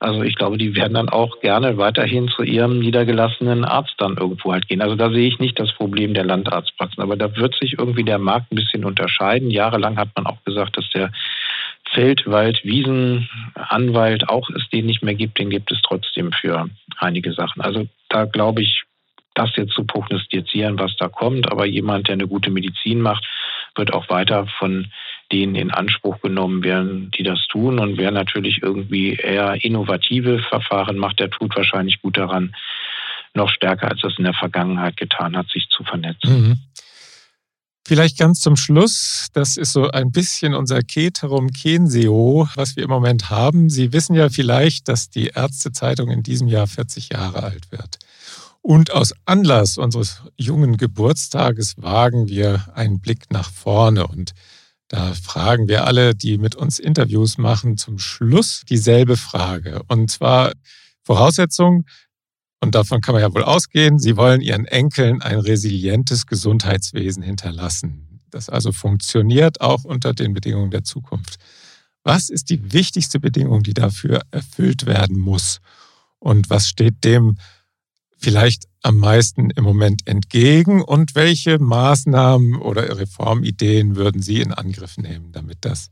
Also 0.00 0.22
ich 0.22 0.36
glaube, 0.36 0.58
die 0.58 0.76
werden 0.76 0.94
dann 0.94 1.08
auch 1.08 1.40
gerne 1.40 1.76
weiterhin 1.76 2.28
zu 2.28 2.44
ihrem 2.44 2.78
niedergelassenen 2.78 3.64
Arzt 3.64 3.94
dann 3.98 4.16
irgendwo 4.16 4.52
halt 4.52 4.68
gehen. 4.68 4.80
Also 4.80 4.94
da 4.94 5.10
sehe 5.10 5.26
ich 5.26 5.40
nicht 5.40 5.58
das 5.58 5.72
Problem 5.72 6.14
der 6.14 6.24
Landarztpraxen. 6.24 7.02
Aber 7.02 7.16
da 7.16 7.36
wird 7.36 7.56
sich 7.56 7.76
irgendwie 7.78 8.04
der 8.04 8.18
Markt 8.18 8.52
ein 8.52 8.56
bisschen 8.56 8.84
unterscheiden. 8.84 9.50
Jahrelang 9.50 9.96
hat 9.96 10.10
man 10.14 10.26
auch 10.26 10.42
gesagt, 10.44 10.76
dass 10.76 10.88
der 10.90 11.10
Feld, 11.92 12.26
Wald, 12.26 12.60
Wiesen, 12.64 13.28
Anwalt 13.54 14.28
auch 14.28 14.50
es 14.50 14.68
den 14.70 14.86
nicht 14.86 15.02
mehr 15.02 15.14
gibt, 15.14 15.38
den 15.38 15.50
gibt 15.50 15.72
es 15.72 15.80
trotzdem 15.82 16.32
für 16.32 16.68
einige 16.98 17.32
Sachen. 17.32 17.62
Also 17.62 17.86
da 18.08 18.24
glaube 18.24 18.62
ich, 18.62 18.82
das 19.34 19.50
jetzt 19.56 19.72
zu 19.72 19.84
prognostizieren, 19.84 20.78
was 20.78 20.96
da 20.96 21.08
kommt, 21.08 21.50
aber 21.50 21.64
jemand, 21.66 22.08
der 22.08 22.14
eine 22.14 22.26
gute 22.26 22.50
Medizin 22.50 23.00
macht, 23.00 23.24
wird 23.76 23.92
auch 23.92 24.08
weiter 24.08 24.46
von 24.58 24.90
denen 25.30 25.54
in 25.54 25.70
Anspruch 25.70 26.20
genommen 26.20 26.64
werden, 26.64 27.10
die 27.16 27.22
das 27.22 27.46
tun. 27.48 27.78
Und 27.78 27.98
wer 27.98 28.10
natürlich 28.10 28.62
irgendwie 28.62 29.14
eher 29.14 29.62
innovative 29.62 30.40
Verfahren 30.40 30.98
macht, 30.98 31.20
der 31.20 31.30
tut 31.30 31.54
wahrscheinlich 31.56 32.00
gut 32.00 32.16
daran, 32.16 32.54
noch 33.34 33.50
stärker 33.50 33.90
als 33.90 34.00
das 34.00 34.14
in 34.18 34.24
der 34.24 34.34
Vergangenheit 34.34 34.96
getan 34.96 35.36
hat, 35.36 35.48
sich 35.50 35.68
zu 35.68 35.84
vernetzen. 35.84 36.48
Mhm. 36.48 36.56
Vielleicht 37.88 38.18
ganz 38.18 38.40
zum 38.40 38.56
Schluss, 38.56 39.28
das 39.32 39.56
ist 39.56 39.72
so 39.72 39.90
ein 39.90 40.12
bisschen 40.12 40.52
unser 40.52 40.82
Keterum 40.82 41.48
Kenseo, 41.48 42.46
was 42.54 42.76
wir 42.76 42.82
im 42.82 42.90
Moment 42.90 43.30
haben. 43.30 43.70
Sie 43.70 43.94
wissen 43.94 44.14
ja 44.14 44.28
vielleicht, 44.28 44.88
dass 44.88 45.08
die 45.08 45.28
Ärztezeitung 45.28 46.10
in 46.10 46.22
diesem 46.22 46.48
Jahr 46.48 46.66
40 46.66 47.08
Jahre 47.08 47.42
alt 47.42 47.72
wird. 47.72 47.98
Und 48.60 48.92
aus 48.92 49.14
Anlass 49.24 49.78
unseres 49.78 50.20
jungen 50.36 50.76
Geburtstages 50.76 51.76
wagen 51.78 52.28
wir 52.28 52.68
einen 52.74 53.00
Blick 53.00 53.30
nach 53.30 53.50
vorne. 53.50 54.06
Und 54.06 54.32
da 54.88 55.14
fragen 55.14 55.66
wir 55.66 55.86
alle, 55.86 56.14
die 56.14 56.36
mit 56.36 56.56
uns 56.56 56.78
Interviews 56.78 57.38
machen, 57.38 57.78
zum 57.78 57.98
Schluss 57.98 58.64
dieselbe 58.68 59.16
Frage. 59.16 59.80
Und 59.88 60.10
zwar 60.10 60.52
Voraussetzung, 61.04 61.86
und 62.60 62.74
davon 62.74 63.00
kann 63.00 63.14
man 63.14 63.22
ja 63.22 63.32
wohl 63.32 63.44
ausgehen, 63.44 63.98
sie 63.98 64.16
wollen 64.16 64.40
ihren 64.40 64.66
Enkeln 64.66 65.22
ein 65.22 65.38
resilientes 65.38 66.26
Gesundheitswesen 66.26 67.22
hinterlassen, 67.22 68.20
das 68.30 68.48
also 68.48 68.72
funktioniert 68.72 69.60
auch 69.60 69.84
unter 69.84 70.12
den 70.12 70.34
Bedingungen 70.34 70.70
der 70.70 70.84
Zukunft. 70.84 71.36
Was 72.04 72.30
ist 72.30 72.50
die 72.50 72.72
wichtigste 72.72 73.20
Bedingung, 73.20 73.62
die 73.62 73.74
dafür 73.74 74.22
erfüllt 74.30 74.86
werden 74.86 75.18
muss? 75.18 75.60
Und 76.18 76.50
was 76.50 76.68
steht 76.68 77.04
dem 77.04 77.36
vielleicht 78.16 78.64
am 78.82 78.96
meisten 78.96 79.50
im 79.50 79.64
Moment 79.64 80.06
entgegen? 80.06 80.82
Und 80.82 81.14
welche 81.14 81.58
Maßnahmen 81.58 82.56
oder 82.56 82.98
Reformideen 82.98 83.96
würden 83.96 84.22
Sie 84.22 84.40
in 84.40 84.52
Angriff 84.52 84.96
nehmen, 84.98 85.32
damit 85.32 85.58
das 85.62 85.90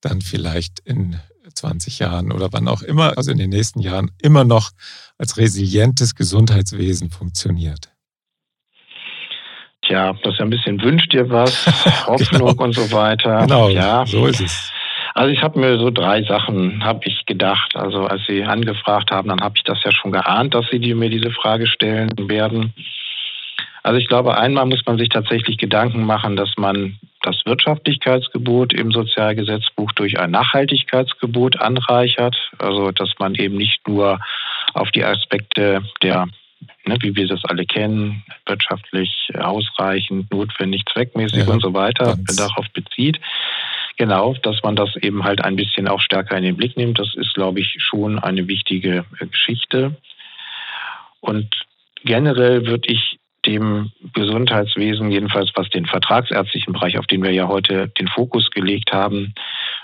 dann 0.00 0.20
vielleicht 0.20 0.80
in 0.80 1.18
20 1.54 1.98
Jahren 1.98 2.32
oder 2.32 2.52
wann 2.52 2.68
auch 2.68 2.82
immer, 2.82 3.16
also 3.16 3.30
in 3.30 3.38
den 3.38 3.50
nächsten 3.50 3.80
Jahren, 3.80 4.10
immer 4.20 4.44
noch 4.44 4.70
als 5.18 5.36
resilientes 5.36 6.14
Gesundheitswesen 6.14 7.10
funktioniert? 7.10 7.90
Tja, 9.82 10.14
das 10.22 10.32
ist 10.34 10.38
ja 10.38 10.46
ein 10.46 10.50
bisschen 10.50 10.82
wünscht 10.82 11.12
dir 11.12 11.28
was, 11.28 11.66
Hoffnung 12.06 12.52
genau. 12.52 12.64
und 12.64 12.74
so 12.74 12.90
weiter. 12.92 13.40
Genau, 13.42 13.68
ja. 13.68 14.06
so 14.06 14.26
ist 14.26 14.40
es. 14.40 14.72
Also 15.14 15.30
ich 15.30 15.42
habe 15.42 15.60
mir 15.60 15.78
so 15.78 15.90
drei 15.90 16.22
Sachen, 16.24 16.82
habe 16.84 17.00
ich 17.04 17.24
gedacht. 17.26 17.76
Also 17.76 18.06
als 18.06 18.22
Sie 18.26 18.42
angefragt 18.42 19.12
haben, 19.12 19.28
dann 19.28 19.42
habe 19.42 19.56
ich 19.56 19.62
das 19.62 19.82
ja 19.84 19.92
schon 19.92 20.10
geahnt, 20.10 20.54
dass 20.54 20.66
Sie 20.70 20.94
mir 20.94 21.10
diese 21.10 21.30
Frage 21.30 21.66
stellen 21.66 22.10
werden. 22.28 22.74
Also 23.84 23.98
ich 23.98 24.08
glaube, 24.08 24.36
einmal 24.36 24.64
muss 24.64 24.82
man 24.86 24.98
sich 24.98 25.10
tatsächlich 25.10 25.58
Gedanken 25.58 26.04
machen, 26.04 26.36
dass 26.36 26.54
man 26.56 26.98
das 27.22 27.36
Wirtschaftlichkeitsgebot 27.44 28.72
im 28.72 28.90
Sozialgesetzbuch 28.90 29.92
durch 29.92 30.18
ein 30.18 30.30
Nachhaltigkeitsgebot 30.30 31.60
anreichert. 31.60 32.34
Also 32.58 32.90
dass 32.90 33.12
man 33.18 33.34
eben 33.34 33.56
nicht 33.56 33.86
nur 33.86 34.18
auf 34.74 34.90
die 34.90 35.04
Aspekte 35.04 35.82
der, 36.02 36.26
ne, 36.84 36.96
wie 37.00 37.14
wir 37.16 37.26
das 37.26 37.44
alle 37.44 37.64
kennen, 37.64 38.24
wirtschaftlich 38.46 39.30
ausreichend, 39.38 40.30
notwendig, 40.32 40.82
zweckmäßig 40.92 41.46
ja, 41.46 41.52
und 41.52 41.62
so 41.62 41.72
weiter, 41.74 42.16
darauf 42.36 42.66
bezieht. 42.72 43.20
Genau, 43.96 44.34
dass 44.42 44.62
man 44.62 44.74
das 44.74 44.96
eben 44.96 45.22
halt 45.24 45.44
ein 45.44 45.56
bisschen 45.56 45.86
auch 45.86 46.00
stärker 46.00 46.36
in 46.36 46.42
den 46.42 46.56
Blick 46.56 46.76
nimmt. 46.76 46.98
Das 46.98 47.14
ist, 47.14 47.34
glaube 47.34 47.60
ich, 47.60 47.76
schon 47.78 48.18
eine 48.18 48.48
wichtige 48.48 49.04
Geschichte. 49.18 49.96
Und 51.20 51.48
generell 52.02 52.66
würde 52.66 52.88
ich 52.88 53.18
dem 53.46 53.92
Gesundheitswesen, 54.12 55.10
jedenfalls 55.10 55.50
was 55.54 55.68
den 55.70 55.86
vertragsärztlichen 55.86 56.72
Bereich, 56.72 56.98
auf 56.98 57.06
den 57.06 57.22
wir 57.22 57.32
ja 57.32 57.48
heute 57.48 57.88
den 57.88 58.08
Fokus 58.08 58.50
gelegt 58.50 58.92
haben, 58.92 59.34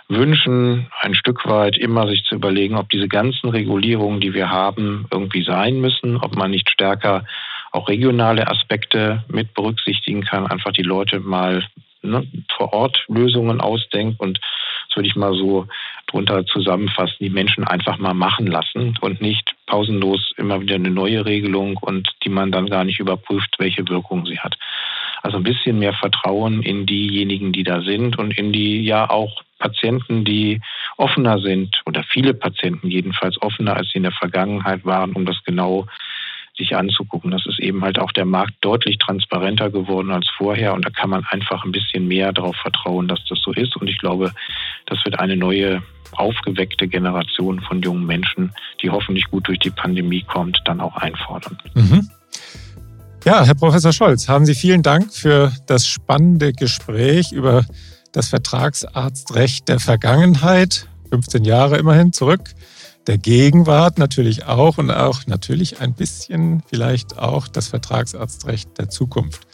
wünschen, 0.09 0.89
ein 1.01 1.15
Stück 1.15 1.47
weit 1.47 1.77
immer 1.77 2.09
sich 2.09 2.25
zu 2.25 2.35
überlegen, 2.35 2.77
ob 2.77 2.91
diese 2.91 3.09
ganzen 3.09 3.49
Regulierungen, 3.51 4.21
die 4.21 4.35
wir 4.35 4.51
haben, 4.51 5.07
irgendwie 5.11 5.45
sein 5.45 5.81
müssen, 5.81 6.17
ob 6.17 6.37
man 6.37 6.51
nicht 6.51 6.71
stärker 6.71 7.25
auch 7.73 7.89
regionale 7.89 8.49
Aspekte 8.49 9.25
mit 9.29 9.55
berücksichtigen 9.55 10.23
kann, 10.23 10.47
einfach 10.47 10.73
die 10.73 10.83
Leute 10.83 11.21
mal 11.21 11.65
ne, 12.03 12.27
vor 12.57 12.73
Ort 12.73 13.05
Lösungen 13.09 13.61
ausdenkt 13.61 14.21
und 14.21 14.41
das 14.89 14.97
würde 14.97 15.09
ich 15.09 15.15
mal 15.15 15.35
so 15.35 15.69
drunter 16.11 16.45
zusammenfassen, 16.47 17.17
die 17.21 17.31
Menschen 17.31 17.65
einfach 17.65 17.99
mal 17.99 18.15
machen 18.15 18.47
lassen 18.47 18.99
und 19.01 19.21
nicht 19.21 19.55
pausenlos 19.67 20.33
immer 20.37 20.61
wieder 20.61 20.75
eine 20.75 20.91
neue 20.91 21.25
Regelung 21.25 21.77
und 21.77 22.09
die 22.25 22.29
man 22.29 22.51
dann 22.51 22.67
gar 22.67 22.85
nicht 22.85 23.01
überprüft, 23.01 23.57
welche 23.59 23.89
Wirkung 23.89 24.27
sie 24.27 24.39
hat. 24.39 24.57
Also 25.23 25.37
ein 25.37 25.43
bisschen 25.43 25.79
mehr 25.79 25.93
Vertrauen 25.93 26.63
in 26.63 26.87
diejenigen, 26.87 27.53
die 27.53 27.63
da 27.63 27.83
sind 27.83 28.19
und 28.19 28.37
in 28.37 28.53
die 28.53 28.83
ja 28.83 29.09
auch 29.09 29.43
Patienten, 29.59 30.25
die 30.25 30.61
offener 30.97 31.39
sind 31.39 31.81
oder 31.87 32.03
viele 32.03 32.35
Patienten 32.35 32.91
jedenfalls 32.91 33.41
offener, 33.43 33.77
als 33.77 33.91
sie 33.91 33.99
in 33.99 34.05
der 34.05 34.13
Vergangenheit 34.13 34.85
waren, 34.85 35.13
um 35.13 35.27
das 35.27 35.43
genau 35.45 35.87
sich 36.61 36.77
anzugucken. 36.77 37.31
Das 37.31 37.45
ist 37.47 37.59
eben 37.59 37.83
halt 37.83 37.99
auch 37.99 38.13
der 38.13 38.25
Markt 38.25 38.55
deutlich 38.61 38.99
transparenter 38.99 39.71
geworden 39.71 40.13
als 40.13 40.29
vorher 40.37 40.75
und 40.75 40.85
da 40.85 40.91
kann 40.91 41.11
man 41.11 41.25
einfach 41.31 41.65
ein 41.65 41.73
bisschen 41.73 42.07
mehr 42.07 42.33
darauf 42.33 42.57
vertrauen, 42.57 43.09
dass 43.09 43.21
das 43.29 43.41
so 43.43 43.53
ist. 43.53 43.77
Und 43.77 43.89
ich 43.89 43.99
glaube, 43.99 44.33
das 44.87 45.05
wird 45.05 45.19
eine 45.19 45.37
neue 45.37 45.83
aufgeweckte 46.13 46.89
Generation 46.89 47.61
von 47.61 47.83
jungen 47.83 48.07
Menschen, 48.07 48.53
die 48.83 48.91
hoffentlich 48.91 49.25
gut 49.31 49.49
durch 49.49 49.59
die 49.59 49.71
Pandemie 49.71 50.23
kommt, 50.23 50.61
dann 50.65 50.81
auch 50.81 50.97
einfordern. 50.97 51.59
Mhm. 51.75 52.09
Ja, 53.25 53.45
Herr 53.45 53.55
Professor 53.55 53.93
Scholz, 53.93 54.29
haben 54.29 54.47
Sie 54.47 54.55
vielen 54.55 54.83
Dank 54.83 55.13
für 55.13 55.53
das 55.67 55.87
spannende 55.87 56.53
Gespräch 56.53 57.33
über 57.33 57.65
das 58.13 58.29
Vertragsarztrecht 58.29 59.69
der 59.69 59.79
Vergangenheit, 59.79 60.89
15 61.11 61.45
Jahre 61.45 61.77
immerhin 61.77 62.13
zurück 62.13 62.55
der 63.07 63.19
Gegenwart 63.19 63.99
natürlich 63.99 64.47
auch 64.47 64.79
und 64.79 64.91
auch 64.91 65.27
natürlich 65.27 65.81
ein 65.81 65.95
bisschen 65.95 66.63
vielleicht 66.67 67.19
auch 67.19 67.49
das 67.49 67.69
Vertragsarztrecht 67.69 68.79
der 68.79 68.89
Zukunft. 68.89 69.47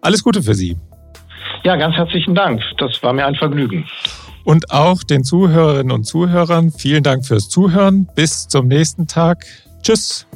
Alles 0.00 0.22
Gute 0.22 0.42
für 0.42 0.54
Sie. 0.54 0.76
Ja, 1.64 1.76
ganz 1.76 1.96
herzlichen 1.96 2.34
Dank. 2.34 2.62
Das 2.78 3.02
war 3.02 3.12
mir 3.12 3.26
ein 3.26 3.34
Vergnügen. 3.34 3.86
Und 4.44 4.70
auch 4.70 5.02
den 5.02 5.24
Zuhörerinnen 5.24 5.92
und 5.92 6.04
Zuhörern 6.04 6.72
vielen 6.72 7.02
Dank 7.02 7.24
fürs 7.24 7.48
Zuhören. 7.48 8.08
Bis 8.14 8.48
zum 8.48 8.66
nächsten 8.66 9.06
Tag. 9.06 9.46
Tschüss. 9.82 10.26